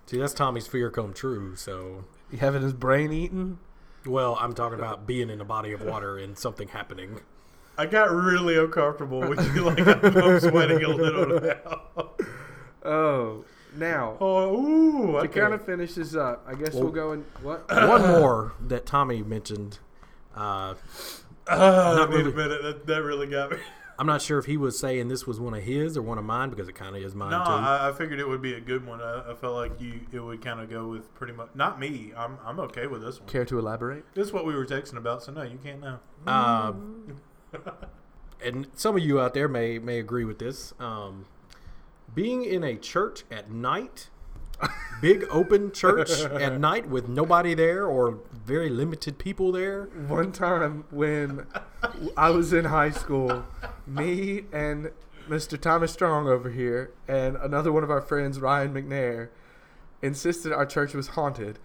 See, 0.06 0.17
that's 0.19 0.34
Tommy's 0.34 0.67
fear 0.67 0.89
come 0.89 1.13
true. 1.13 1.56
So, 1.56 2.03
You 2.32 2.39
having 2.39 2.62
his 2.62 2.73
brain 2.73 3.12
eaten? 3.13 3.60
well, 4.06 4.38
I'm 4.39 4.53
talking 4.53 4.77
about 4.77 5.08
being 5.08 5.29
in 5.29 5.39
a 5.39 5.45
body 5.45 5.71
of 5.71 5.82
water 5.82 6.17
and 6.17 6.38
something 6.38 6.67
happening. 6.67 7.21
I 7.77 7.86
got 7.86 8.12
really 8.12 8.58
uncomfortable 8.58 9.21
with 9.21 9.39
you. 9.56 9.63
Like 9.63 9.79
I'm, 9.88 10.17
I'm 10.17 10.39
sweating 10.39 10.84
a 10.84 10.89
little 10.89 11.39
now. 11.39 12.10
Oh, 12.86 13.45
now 13.77 14.17
Oh, 14.19 14.56
ooh! 14.60 15.21
to 15.21 15.27
kind 15.29 15.53
of 15.53 15.65
finish 15.65 15.93
this 15.93 16.13
up, 16.15 16.45
I 16.47 16.53
guess 16.56 16.73
Well- 16.73 16.84
we'll 16.84 16.91
go 16.91 17.12
in 17.13 17.21
what? 17.41 17.69
One 17.71 18.01
more 18.01 18.53
that 18.67 18.86
Tommy 18.86 19.23
mentioned. 19.23 19.79
Uh, 20.36 20.73
Wait 21.49 21.58
really. 21.58 22.32
a 22.32 22.36
minute. 22.36 22.63
That, 22.63 22.88
that 22.88 23.03
really 23.03 23.27
got 23.27 23.51
me. 23.51 23.58
I'm 23.99 24.08
not 24.08 24.21
sure 24.21 24.39
if 24.39 24.45
he 24.45 24.58
was 24.58 24.77
saying 24.77 25.08
this 25.08 25.27
was 25.27 25.39
one 25.39 25.53
of 25.53 25.62
his 25.63 25.95
or 25.95 26.01
one 26.01 26.17
of 26.17 26.25
mine 26.25 26.49
because 26.49 26.67
it 26.67 26.73
kind 26.73 26.95
of 26.95 27.03
is 27.03 27.13
mine 27.13 27.29
No, 27.29 27.43
too. 27.43 27.51
I, 27.51 27.89
I 27.89 27.91
figured 27.91 28.19
it 28.19 28.27
would 28.27 28.41
be 28.41 28.53
a 28.56 28.60
good 28.60 28.86
one. 28.86 29.01
I, 29.01 29.32
I 29.32 29.36
felt 29.36 29.56
like 29.56 29.79
you 29.79 30.01
it 30.12 30.19
would 30.19 30.41
kind 30.43 30.60
of 30.60 30.69
go 30.69 30.88
with 30.88 31.13
pretty 31.13 31.34
much 31.34 31.49
not 31.53 31.79
me. 31.79 32.12
I'm 32.17 32.38
I'm 32.43 32.60
okay 32.62 32.88
with 32.88 33.03
this 33.03 33.19
one. 33.19 33.29
Care 33.29 33.45
to 33.45 33.60
elaborate? 33.60 34.03
This 34.15 34.27
is 34.27 34.34
what 34.34 34.45
we 34.45 34.56
were 34.56 34.65
texting 34.65 34.97
about, 34.97 35.21
so 35.23 35.32
no, 35.32 35.43
you 35.43 35.60
can't 35.63 35.79
know. 35.82 35.99
Uh, 36.25 36.73
and 38.43 38.67
some 38.75 38.97
of 38.97 39.03
you 39.03 39.19
out 39.19 39.34
there 39.34 39.47
may 39.47 39.77
may 39.77 39.99
agree 39.99 40.25
with 40.25 40.39
this. 40.39 40.73
Um, 40.79 41.25
being 42.13 42.43
in 42.43 42.63
a 42.63 42.75
church 42.75 43.23
at 43.32 43.51
night, 43.51 44.10
big 45.01 45.25
open 45.29 45.71
church 45.71 46.10
at 46.21 46.60
night 46.60 46.88
with 46.88 47.08
nobody 47.08 47.53
there 47.53 47.86
or 47.86 48.19
very 48.45 48.69
limited 48.69 49.17
people 49.17 49.51
there. 49.51 49.86
One 50.08 50.32
time 50.32 50.86
when 50.91 51.47
I 52.17 52.29
was 52.29 52.53
in 52.53 52.65
high 52.65 52.91
school, 52.91 53.45
me 53.88 54.43
and 54.51 54.91
Mr. 55.29 55.60
Thomas 55.60 55.93
Strong 55.93 56.27
over 56.27 56.49
here 56.49 56.91
and 57.08 57.38
another 57.38 57.71
one 57.71 57.84
of 57.84 57.89
our 57.89 58.01
friends, 58.01 58.39
Ryan 58.39 58.73
McNair, 58.73 59.29
insisted 60.01 60.51
our 60.51 60.65
church 60.65 60.93
was 60.93 61.10
haunted. 61.10 61.60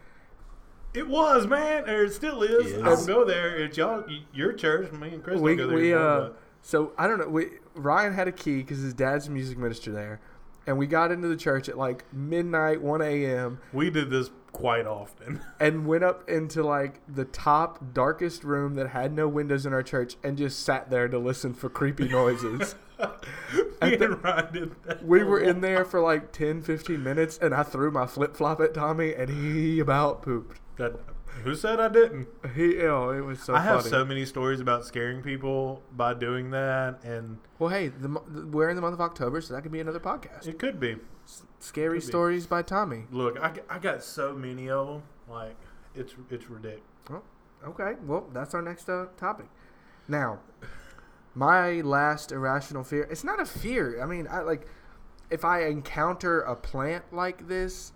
It 0.94 1.08
was 1.08 1.46
man, 1.46 1.88
or 1.88 2.04
it 2.04 2.12
still 2.14 2.42
is. 2.42 2.72
Is. 2.72 2.82
I'll 2.82 3.04
go 3.04 3.24
there. 3.24 3.56
It's 3.56 3.76
y'all, 3.76 4.04
your 4.32 4.52
church. 4.52 4.90
Me 4.92 5.08
and 5.08 5.22
Chris 5.22 5.40
we 5.40 5.54
don't 5.54 5.66
go 5.66 5.66
there. 5.68 5.76
we 5.76 5.92
anymore, 5.92 6.08
uh 6.08 6.30
so 6.62 6.92
I 6.96 7.06
don't 7.06 7.18
know. 7.18 7.28
We 7.28 7.46
Ryan 7.74 8.14
had 8.14 8.28
a 8.28 8.32
key 8.32 8.58
because 8.58 8.78
his 8.78 8.94
dad's 8.94 9.26
a 9.26 9.30
music 9.30 9.58
minister 9.58 9.92
there, 9.92 10.20
and 10.68 10.76
we 10.76 10.86
got 10.86 11.10
into 11.10 11.26
the 11.28 11.36
church 11.36 11.66
at 11.70 11.78
like 11.78 12.04
midnight, 12.12 12.82
one 12.82 13.00
a.m. 13.00 13.58
we 13.72 13.88
did 13.88 14.10
this 14.10 14.30
quite 14.52 14.86
often. 14.86 15.40
and 15.60 15.86
went 15.86 16.04
up 16.04 16.28
into 16.28 16.62
like 16.62 17.00
the 17.08 17.24
top 17.24 17.94
darkest 17.94 18.44
room 18.44 18.74
that 18.74 18.90
had 18.90 19.14
no 19.14 19.26
windows 19.26 19.64
in 19.64 19.72
our 19.72 19.82
church 19.82 20.16
and 20.22 20.36
just 20.36 20.60
sat 20.60 20.90
there 20.90 21.08
to 21.08 21.18
listen 21.18 21.54
for 21.54 21.70
creepy 21.70 22.06
noises. 22.08 22.74
Me 23.80 23.96
the- 23.96 24.04
and 24.04 24.22
Ryan 24.22 24.52
did 24.52 24.84
that. 24.84 25.04
we 25.04 25.24
were 25.24 25.40
in 25.40 25.62
there 25.62 25.86
for 25.86 26.00
like 26.00 26.32
10 26.32 26.60
15 26.60 27.02
minutes 27.02 27.38
and 27.40 27.54
I 27.54 27.62
threw 27.62 27.90
my 27.90 28.06
flip-flop 28.06 28.60
at 28.60 28.74
Tommy 28.74 29.14
and 29.14 29.30
he 29.30 29.80
about 29.80 30.20
pooped. 30.20 30.60
That, 30.76 30.96
who 31.44 31.54
said 31.54 31.80
I 31.80 31.88
didn't? 31.88 32.28
He 32.54 32.80
oh, 32.82 33.10
it 33.10 33.20
was 33.20 33.40
so 33.40 33.54
I 33.54 33.60
have 33.60 33.80
funny. 33.80 33.90
so 33.90 34.04
many 34.04 34.24
stories 34.24 34.60
about 34.60 34.84
scaring 34.84 35.22
people 35.22 35.82
by 35.92 36.14
doing 36.14 36.50
that, 36.50 37.02
and 37.04 37.38
well, 37.58 37.70
hey, 37.70 37.88
the, 37.88 38.08
we're 38.50 38.70
in 38.70 38.76
the 38.76 38.82
month 38.82 38.94
of 38.94 39.00
October, 39.00 39.40
so 39.40 39.54
that 39.54 39.62
could 39.62 39.72
be 39.72 39.80
another 39.80 40.00
podcast. 40.00 40.46
it 40.46 40.58
could 40.58 40.78
be. 40.78 40.96
Scary 41.58 41.98
could 41.98 42.06
be. 42.06 42.10
stories 42.10 42.46
by 42.46 42.62
Tommy. 42.62 43.04
Look, 43.10 43.38
I, 43.40 43.52
I 43.68 43.78
got 43.78 44.02
so 44.02 44.34
many 44.34 44.70
of 44.70 44.86
them. 44.86 45.02
Like 45.28 45.56
it's 45.94 46.14
it's 46.30 46.48
ridiculous. 46.48 46.82
Okay, 47.66 47.94
well, 48.06 48.28
that's 48.32 48.54
our 48.54 48.62
next 48.62 48.88
uh, 48.88 49.06
topic. 49.16 49.46
Now, 50.06 50.38
my 51.34 51.80
last 51.80 52.30
irrational 52.32 52.84
fear. 52.84 53.02
It's 53.10 53.24
not 53.24 53.40
a 53.40 53.44
fear. 53.44 54.00
I 54.02 54.06
mean, 54.06 54.28
I 54.30 54.40
like 54.40 54.66
if 55.30 55.44
I 55.44 55.66
encounter 55.66 56.40
a 56.40 56.54
plant 56.54 57.04
like 57.12 57.48
this 57.48 57.92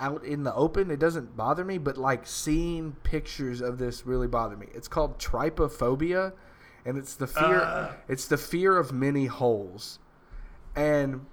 out 0.00 0.24
in 0.24 0.42
the 0.42 0.54
open, 0.54 0.90
it 0.90 0.98
doesn't 0.98 1.36
bother 1.36 1.64
me. 1.64 1.78
But 1.78 1.96
like 1.96 2.26
seeing 2.26 2.92
pictures 3.02 3.60
of 3.60 3.78
this 3.78 4.06
really 4.06 4.26
bother 4.26 4.56
me. 4.56 4.66
It's 4.74 4.88
called 4.88 5.18
trypophobia, 5.18 6.32
and 6.84 6.98
it's 6.98 7.14
the 7.14 7.26
fear. 7.26 7.60
Uh. 7.60 7.92
it's 8.08 8.26
the 8.26 8.38
fear 8.38 8.76
of 8.76 8.92
many 8.92 9.26
holes, 9.26 9.98
and 10.74 11.26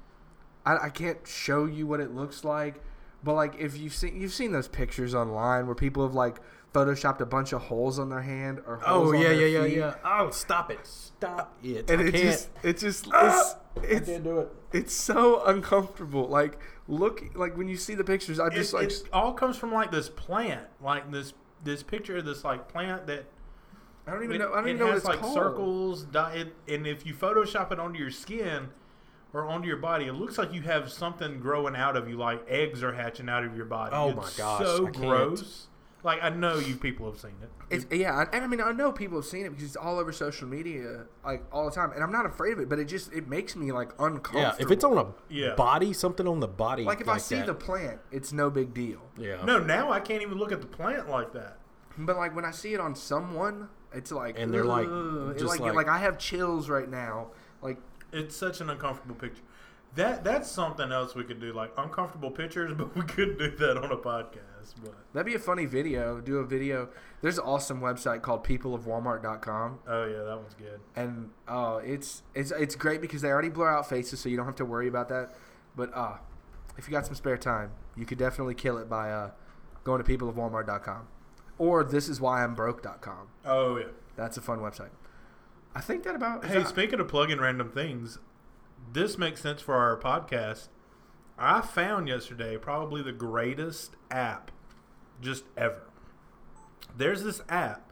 I, 0.66 0.86
I 0.86 0.90
can't 0.90 1.26
show 1.26 1.66
you 1.66 1.88
what 1.88 2.00
it 2.00 2.14
looks 2.14 2.44
like. 2.44 2.82
But 3.24 3.34
like 3.34 3.56
if 3.58 3.78
you've 3.78 3.96
seen 3.96 4.20
you've 4.20 4.34
seen 4.34 4.52
those 4.52 4.68
pictures 4.68 5.16
online 5.16 5.66
where 5.66 5.76
people 5.76 6.04
have 6.04 6.14
like 6.14 6.40
photoshopped 6.74 7.20
a 7.22 7.26
bunch 7.26 7.54
of 7.54 7.64
holes 7.64 8.00
on 8.00 8.10
their 8.10 8.22
hand 8.22 8.60
or 8.66 8.80
oh, 8.86 8.88
holes 8.88 9.12
Oh 9.12 9.14
on 9.14 9.22
yeah, 9.22 9.30
their 9.30 9.34
yeah, 9.34 9.46
yeah, 9.46 9.64
feet, 9.64 9.78
yeah. 9.78 9.96
Oh, 10.04 10.30
stop 10.32 10.72
it! 10.72 10.86
Stop 10.88 11.58
it! 11.64 11.90
And 11.90 12.02
I 12.02 12.04
it 12.04 12.16
can't. 12.16 12.24
just 12.24 12.50
it 12.64 12.78
just 12.78 13.08
ah! 13.12 13.44
it's 13.44 13.56
I 13.78 13.84
it's, 13.84 14.06
can't 14.06 14.24
do 14.24 14.40
it. 14.40 14.50
it's 14.72 14.94
so 14.94 15.44
uncomfortable. 15.46 16.28
Like 16.28 16.60
look 16.88 17.24
like 17.36 17.58
when 17.58 17.68
you 17.68 17.78
see 17.78 17.96
the 17.96 18.04
pictures, 18.04 18.40
I 18.40 18.50
just 18.50 18.74
It, 18.74 18.74
like 18.74 18.92
it 18.92 19.04
all 19.14 19.34
comes 19.34 19.58
from 19.58 19.72
like 19.74 19.92
this 19.92 20.10
plant, 20.10 20.68
like 20.82 21.12
this 21.12 21.34
this 21.64 21.84
picture 21.84 22.18
of 22.18 22.26
this 22.26 22.44
like 22.44 22.68
plant 22.68 23.08
that 23.08 23.26
I 24.06 24.12
don't 24.12 24.24
even 24.24 24.36
it, 24.36 24.40
know 24.40 24.54
I 24.54 24.62
don't 24.62 24.70
it 24.70 24.76
even 24.76 24.80
know 24.80 24.88
what 24.88 24.94
has 24.94 25.04
it's 25.04 25.06
like 25.06 25.20
called. 25.20 25.34
circles. 25.34 26.04
Di- 26.06 26.46
and 26.68 26.88
if 26.88 27.06
you 27.06 27.14
Photoshop 27.14 27.72
it 27.72 27.80
onto 27.80 28.00
your 28.00 28.12
skin 28.12 28.70
or 29.34 29.46
onto 29.46 29.68
your 29.68 29.78
body, 29.78 30.06
it 30.06 30.14
looks 30.14 30.38
like 30.38 30.54
you 30.54 30.62
have 30.64 30.92
something 30.92 31.40
growing 31.40 31.76
out 31.76 31.98
of 31.98 32.08
you, 32.10 32.18
like 32.18 32.44
eggs 32.50 32.84
are 32.84 32.94
hatching 32.94 33.30
out 33.30 33.44
of 33.44 33.56
your 33.56 33.66
body. 33.66 33.96
Oh 33.96 34.10
It's 34.10 34.16
my 34.16 34.32
gosh, 34.36 34.60
so 34.66 34.88
I 34.88 34.92
can't. 34.92 34.94
gross. 34.94 35.68
Like 36.08 36.24
I 36.24 36.30
know 36.30 36.58
you 36.58 36.76
people 36.78 37.06
have 37.12 37.20
seen 37.20 37.36
it. 37.42 37.50
It's 37.70 37.86
yeah, 37.94 38.16
I- 38.16 38.36
and 38.36 38.44
I 38.46 38.48
mean 38.48 38.62
I 38.62 38.72
know 38.72 38.92
people 38.94 39.18
have 39.18 39.26
seen 39.26 39.46
it 39.46 39.50
because 39.50 39.66
it's 39.66 39.76
all 39.76 40.00
over 40.00 40.12
social 40.14 40.48
media 40.48 41.04
like 41.26 41.44
all 41.52 41.66
the 41.66 41.72
time, 41.76 41.92
and 41.92 42.02
I'm 42.02 42.12
not 42.14 42.26
afraid 42.26 42.54
of 42.54 42.60
it, 42.60 42.70
but 42.70 42.80
it 42.80 42.86
just 42.86 43.12
it 43.12 43.28
makes 43.28 43.56
me 43.58 43.72
like 43.74 43.90
uncomfortable. 44.00 44.40
Yeah, 44.40 44.56
if 44.58 44.72
it's 44.72 44.86
on 44.86 44.98
a 44.98 45.08
Yeah. 45.28 45.54
body, 45.56 45.92
something 45.92 46.26
on 46.28 46.40
the 46.40 46.48
body, 46.48 46.84
like 46.86 47.02
if 47.02 47.10
I 47.10 47.18
see 47.18 47.36
that, 47.36 47.48
the 47.48 47.54
plant, 47.54 48.00
it's 48.10 48.32
no 48.32 48.50
big 48.50 48.74
deal. 48.74 49.02
yeah, 49.18 49.44
No, 49.44 49.60
now 49.60 49.92
I 49.92 50.00
can't 50.00 50.22
even 50.22 50.38
look 50.38 50.52
at 50.54 50.62
the 50.62 50.68
plant 50.68 51.10
like 51.10 51.34
that. 51.34 51.58
But 51.98 52.16
like 52.16 52.34
when 52.36 52.46
I 52.46 52.52
see 52.52 52.74
it 52.74 52.80
on 52.80 52.96
someone, 52.96 53.68
it's 53.92 54.12
like 54.12 54.40
And 54.40 54.54
they're, 54.54 54.64
like, 54.64 54.88
ugh. 54.88 55.34
Just 55.38 55.50
like, 55.50 55.60
like- 55.60 55.74
like 55.76 55.88
I 55.90 55.98
have 55.98 56.18
chills 56.18 56.70
right 56.70 56.90
now. 56.90 57.32
Like 57.62 57.80
It's 58.14 58.36
such 58.36 58.62
an 58.62 58.70
uncomfortable 58.70 59.16
picture. 59.16 59.42
That 59.98 60.24
that's 60.24 60.50
something 60.50 60.92
else 60.92 61.14
we 61.16 61.24
could 61.24 61.40
do, 61.42 61.52
like 61.54 61.72
uncomfortable 61.78 62.32
pictures, 62.32 62.74
but 62.78 62.96
we 62.96 63.02
could 63.04 63.38
do 63.38 63.52
that 63.58 63.78
on 63.78 63.92
a 63.92 63.98
podcast. 63.98 64.76
But 64.84 64.94
that'd 65.14 65.26
be 65.26 65.36
a 65.36 65.40
funny 65.40 65.66
video. 65.66 66.22
Do 66.22 66.38
a 66.38 66.46
video. 66.46 66.90
There's 67.22 67.38
an 67.38 67.44
awesome 67.46 67.82
website 67.82 68.22
called 68.22 68.44
peopleofwalmart.com. 68.46 69.80
oh 69.88 70.06
yeah, 70.06 70.24
that 70.24 70.38
one's 70.38 70.54
good. 70.54 70.80
and 70.96 71.30
uh, 71.48 71.80
it's 71.84 72.24
it's 72.36 72.52
it's 72.52 72.76
great 72.76 73.02
because 73.02 73.22
they 73.22 73.30
already 73.30 73.50
blur 73.50 73.70
out 73.70 73.90
faces, 73.90 74.20
so 74.20 74.30
you 74.30 74.38
don't 74.38 74.46
have 74.46 74.56
to 74.56 74.66
worry 74.66 74.88
about 74.88 75.10
that. 75.10 75.34
But 75.76 75.92
uh, 75.96 76.18
if 76.78 76.88
you 76.88 76.92
got 76.92 77.06
some 77.06 77.16
spare 77.16 77.38
time, 77.38 77.72
you 77.96 78.06
could 78.06 78.18
definitely 78.18 78.56
kill 78.56 78.78
it 78.78 78.90
by 78.90 79.12
uh, 79.12 79.32
going 79.84 80.04
to 80.04 80.18
peopleofwalmart.com 80.18 81.08
or 81.58 81.84
thisiswhyimbroke.com. 81.84 83.28
Oh 83.46 83.78
yeah. 83.78 83.86
That's 84.16 84.38
a 84.38 84.42
fun 84.42 84.60
website. 84.60 84.90
I 85.76 85.82
think 85.82 86.04
that 86.04 86.16
about. 86.16 86.46
Hey, 86.46 86.60
that- 86.60 86.68
speaking 86.68 87.00
of 87.00 87.08
plugging 87.08 87.40
random 87.40 87.70
things, 87.70 88.20
this 88.92 89.18
makes 89.18 89.42
sense 89.42 89.62
for 89.62 89.76
our 89.76 89.98
podcast. 89.98 90.68
I 91.38 91.62
found 91.62 92.08
yesterday 92.08 92.58
probably 92.58 93.02
the 93.02 93.12
greatest 93.12 93.96
app 94.10 94.52
just 95.22 95.44
ever. 95.56 95.84
There's 96.96 97.24
this 97.24 97.42
app. 97.50 97.92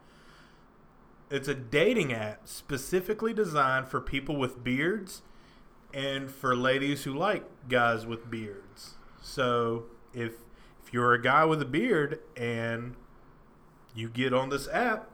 It's 1.29 1.47
a 1.47 1.55
dating 1.55 2.13
app 2.13 2.47
specifically 2.47 3.33
designed 3.33 3.87
for 3.87 3.99
people 3.99 4.35
with 4.35 4.63
beards 4.63 5.21
and 5.93 6.29
for 6.29 6.55
ladies 6.55 7.03
who 7.03 7.13
like 7.13 7.45
guys 7.67 8.05
with 8.05 8.29
beards. 8.29 8.95
So, 9.21 9.85
if 10.13 10.33
if 10.83 10.93
you're 10.93 11.13
a 11.13 11.21
guy 11.21 11.45
with 11.45 11.61
a 11.61 11.65
beard 11.65 12.19
and 12.37 12.95
you 13.95 14.09
get 14.09 14.33
on 14.33 14.49
this 14.49 14.67
app, 14.67 15.09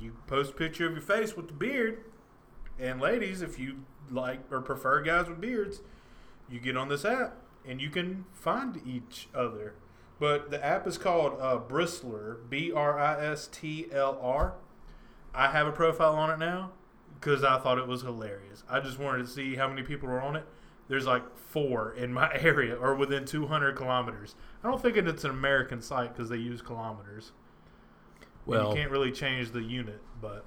you 0.00 0.16
post 0.26 0.52
a 0.52 0.54
picture 0.54 0.86
of 0.86 0.92
your 0.92 1.00
face 1.00 1.36
with 1.36 1.48
the 1.48 1.54
beard, 1.54 2.04
and 2.78 3.00
ladies, 3.00 3.42
if 3.42 3.58
you 3.58 3.84
like 4.10 4.40
or 4.50 4.60
prefer 4.60 5.02
guys 5.02 5.28
with 5.28 5.40
beards, 5.40 5.80
you 6.48 6.60
get 6.60 6.76
on 6.76 6.88
this 6.88 7.04
app 7.04 7.36
and 7.66 7.80
you 7.80 7.90
can 7.90 8.24
find 8.32 8.80
each 8.86 9.28
other. 9.34 9.74
But 10.18 10.50
the 10.50 10.64
app 10.64 10.86
is 10.86 10.96
called 10.96 11.34
uh, 11.40 11.58
Bristlr, 11.58 12.48
B 12.48 12.72
R 12.72 12.98
I 12.98 13.22
S 13.24 13.48
T 13.48 13.86
L 13.92 14.18
R. 14.22 14.54
I 15.34 15.48
have 15.48 15.66
a 15.66 15.72
profile 15.72 16.14
on 16.14 16.30
it 16.30 16.38
now 16.38 16.72
because 17.20 17.44
I 17.44 17.58
thought 17.58 17.78
it 17.78 17.86
was 17.86 18.02
hilarious. 18.02 18.64
I 18.68 18.80
just 18.80 18.98
wanted 18.98 19.26
to 19.26 19.30
see 19.30 19.56
how 19.56 19.68
many 19.68 19.82
people 19.82 20.08
were 20.08 20.22
on 20.22 20.36
it. 20.36 20.46
There's 20.88 21.06
like 21.06 21.36
four 21.36 21.92
in 21.92 22.12
my 22.12 22.30
area 22.40 22.76
or 22.76 22.94
within 22.94 23.24
200 23.24 23.76
kilometers. 23.76 24.36
I 24.62 24.68
don't 24.70 24.80
think 24.80 24.96
it's 24.96 25.24
an 25.24 25.30
American 25.30 25.82
site 25.82 26.14
because 26.14 26.30
they 26.30 26.36
use 26.36 26.62
kilometers. 26.62 27.32
And 28.20 28.26
Well, 28.46 28.70
you 28.70 28.76
can't 28.76 28.90
really 28.90 29.12
change 29.12 29.50
the 29.50 29.62
unit, 29.62 30.00
but 30.20 30.44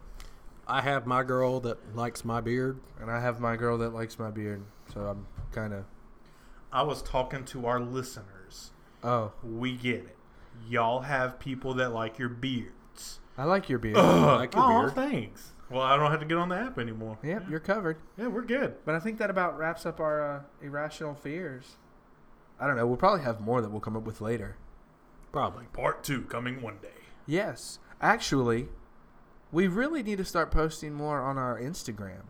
I 0.70 0.82
have 0.82 1.08
my 1.08 1.24
girl 1.24 1.60
that 1.62 1.96
likes 1.96 2.24
my 2.24 2.42
beard. 2.42 2.80
and 3.02 3.10
I 3.10 3.20
have 3.20 3.40
my 3.40 3.56
girl 3.56 3.78
that 3.80 3.90
likes 3.94 4.20
my 4.20 4.30
beard, 4.30 4.64
so 4.94 5.02
I'm 5.02 5.26
kind 5.52 5.74
of. 5.74 5.86
I 6.72 6.84
was 6.84 7.02
talking 7.02 7.44
to 7.46 7.66
our 7.66 7.80
listeners. 7.80 8.72
Oh, 9.04 9.32
We 9.44 9.76
get 9.76 9.96
it. 10.06 10.16
Y'all 10.68 11.02
have 11.02 11.40
people 11.40 11.74
that 11.76 11.94
like 11.94 12.20
your 12.20 12.30
beards. 12.30 13.20
I 13.38 13.46
like 13.46 13.70
your 13.70 13.80
beard. 13.80 13.98
I 13.98 14.36
like 14.36 14.54
your 14.54 14.64
oh, 14.64 14.82
beard. 14.82 14.96
thanks. 14.96 15.52
Well, 15.72 15.82
I 15.82 15.96
don't 15.96 16.12
have 16.12 16.20
to 16.20 16.26
get 16.26 16.38
on 16.38 16.50
the 16.50 16.56
app 16.58 16.78
anymore. 16.78 17.18
Yep, 17.24 17.50
you're 17.50 17.60
covered. 17.60 17.98
Yeah, 18.18 18.28
we're 18.28 18.44
good. 18.44 18.76
But 18.86 18.96
I 18.96 19.00
think 19.00 19.18
that 19.20 19.30
about 19.30 19.58
wraps 19.58 19.86
up 19.86 20.00
our 20.00 20.36
uh, 20.38 20.42
irrational 20.62 21.16
fears. 21.16 21.78
I 22.60 22.68
don't 22.68 22.76
know. 22.76 22.86
We'll 22.86 22.98
probably 22.98 23.24
have 23.24 23.40
more 23.40 23.62
that 23.62 23.70
we'll 23.72 23.80
come 23.80 23.96
up 23.96 24.04
with 24.04 24.20
later. 24.20 24.58
Probably. 25.32 25.66
Part 25.74 26.04
two 26.04 26.24
coming 26.24 26.62
one 26.62 26.78
day. 26.82 26.90
Yes, 27.26 27.80
actually, 28.02 28.68
we 29.52 29.68
really 29.68 30.04
need 30.04 30.18
to 30.18 30.26
start 30.26 30.52
posting 30.52 30.94
more 30.94 31.22
on 31.22 31.38
our 31.38 31.60
Instagram. 31.60 32.24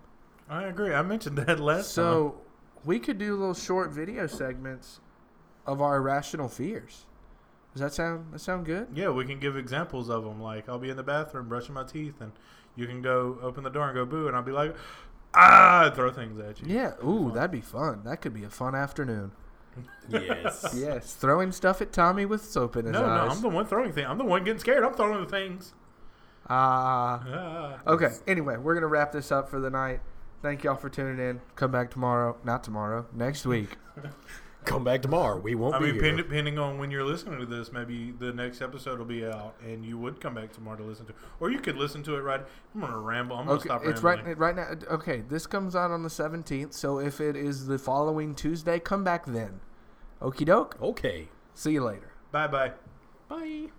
I 0.50 0.64
agree. 0.64 0.94
I 0.94 1.02
mentioned 1.02 1.38
that 1.38 1.60
last 1.60 1.94
time. 1.96 2.04
So 2.04 2.42
we 2.86 3.00
could 3.00 3.18
do 3.18 3.36
little 3.36 3.54
short 3.54 3.92
video 3.92 4.28
segments 4.28 5.00
of 5.66 5.82
our 5.82 5.98
irrational 5.98 6.48
fears. 6.50 7.06
Does 7.74 7.82
that 7.82 7.94
sound 7.94 8.34
that 8.34 8.40
sound 8.40 8.66
good? 8.66 8.88
Yeah, 8.96 9.10
we 9.10 9.26
can 9.26 9.40
give 9.40 9.56
examples 9.56 10.10
of 10.10 10.24
them. 10.24 10.42
Like, 10.42 10.68
I'll 10.68 10.80
be 10.80 10.90
in 10.90 10.98
the 10.98 11.04
bathroom 11.04 11.48
brushing 11.48 11.76
my 11.76 11.84
teeth, 11.84 12.20
and 12.20 12.32
you 12.76 12.88
can 12.88 13.02
go 13.02 13.38
open 13.44 13.64
the 13.64 13.70
door 13.70 13.86
and 13.88 13.96
go 13.96 14.06
boo, 14.06 14.28
and 14.28 14.36
I'll 14.36 14.42
be 14.42 14.52
like, 14.52 14.76
ah, 15.36 15.86
and 15.86 15.96
throw 15.96 16.12
things 16.12 16.40
at 16.40 16.60
you. 16.62 16.74
Yeah. 16.74 16.94
Ooh, 17.06 17.32
that'd 17.32 17.52
be 17.52 17.62
fun. 17.62 18.02
That 18.06 18.22
could 18.22 18.34
be 18.34 18.44
a 18.44 18.50
fun 18.50 18.74
afternoon. 18.74 19.32
Yes. 20.10 20.74
Yes, 20.76 21.14
throwing 21.14 21.52
stuff 21.52 21.80
at 21.82 21.94
Tommy 21.94 22.26
with 22.26 22.44
soap 22.44 22.76
in 22.76 22.86
his 22.86 22.94
No, 22.94 23.02
no, 23.06 23.08
eyes. 23.08 23.36
I'm 23.36 23.42
the 23.42 23.50
one 23.50 23.66
throwing 23.68 23.92
things. 23.94 24.08
I'm 24.10 24.18
the 24.18 24.26
one 24.26 24.44
getting 24.44 24.60
scared. 24.60 24.84
I'm 24.84 24.94
throwing 24.94 25.22
the 25.24 25.30
things. 25.30 25.74
Ah. 26.50 27.24
Ah. 27.28 27.92
okay. 27.92 28.10
Anyway, 28.28 28.58
we're 28.58 28.74
gonna 28.74 28.88
wrap 28.88 29.12
this 29.12 29.32
up 29.32 29.50
for 29.50 29.60
the 29.60 29.70
night. 29.70 30.00
Thank 30.42 30.64
y'all 30.64 30.76
for 30.76 30.90
tuning 30.90 31.20
in. 31.20 31.42
Come 31.56 31.72
back 31.72 31.92
tomorrow. 31.92 32.38
Not 32.44 32.64
tomorrow. 32.64 33.06
Next 33.14 33.46
week. 33.46 33.70
Come 34.66 34.84
back 34.84 35.02
tomorrow. 35.02 35.40
We 35.40 35.56
won't 35.56 35.76
I 35.76 35.80
be 35.80 35.86
mean, 35.86 35.94
here. 35.96 36.04
pen- 36.04 36.18
depending 36.18 36.60
on 36.60 36.78
when 36.78 36.92
you're 36.92 37.04
listening 37.06 37.40
to 37.40 37.46
this, 37.46 37.72
maybe 37.72 38.12
the 38.12 38.34
next 38.34 38.62
episode 38.62 39.00
will 39.00 39.06
be 39.06 39.26
out, 39.26 39.56
and 39.66 39.86
you 39.86 39.98
would 39.98 40.20
come 40.20 40.36
back 40.36 40.52
tomorrow 40.52 40.78
to 40.78 40.84
listen 40.84 41.06
to, 41.08 41.14
or 41.40 41.50
you 41.50 41.60
could 41.60 41.78
listen 41.78 42.04
to 42.04 42.16
it 42.16 42.20
right. 42.22 42.42
I'm 42.76 42.82
gonna 42.82 42.98
ramble. 43.00 43.38
I'm 43.38 43.46
gonna 43.46 43.58
Okay, 43.58 43.68
stop 43.70 43.86
it's 43.86 44.02
rambling. 44.04 44.38
right 44.38 44.56
right 44.56 44.80
now. 44.82 44.94
Okay, 44.96 45.22
this 45.22 45.48
comes 45.48 45.76
out 45.76 45.92
on 45.92 46.04
the 46.04 46.10
seventeenth. 46.10 46.74
So 46.74 47.00
if 47.00 47.22
it 47.22 47.36
is 47.38 47.68
the 47.68 47.80
following 47.80 48.36
Tuesday, 48.36 48.80
come 48.80 49.04
back 49.04 49.26
then. 49.26 49.62
Okie 50.22 50.46
doke. 50.46 50.78
okay. 50.82 51.30
See 51.54 51.72
you 51.72 51.84
later. 51.84 52.12
Bye 52.32 52.48
bye. 52.48 52.74
Bye. 53.30 53.70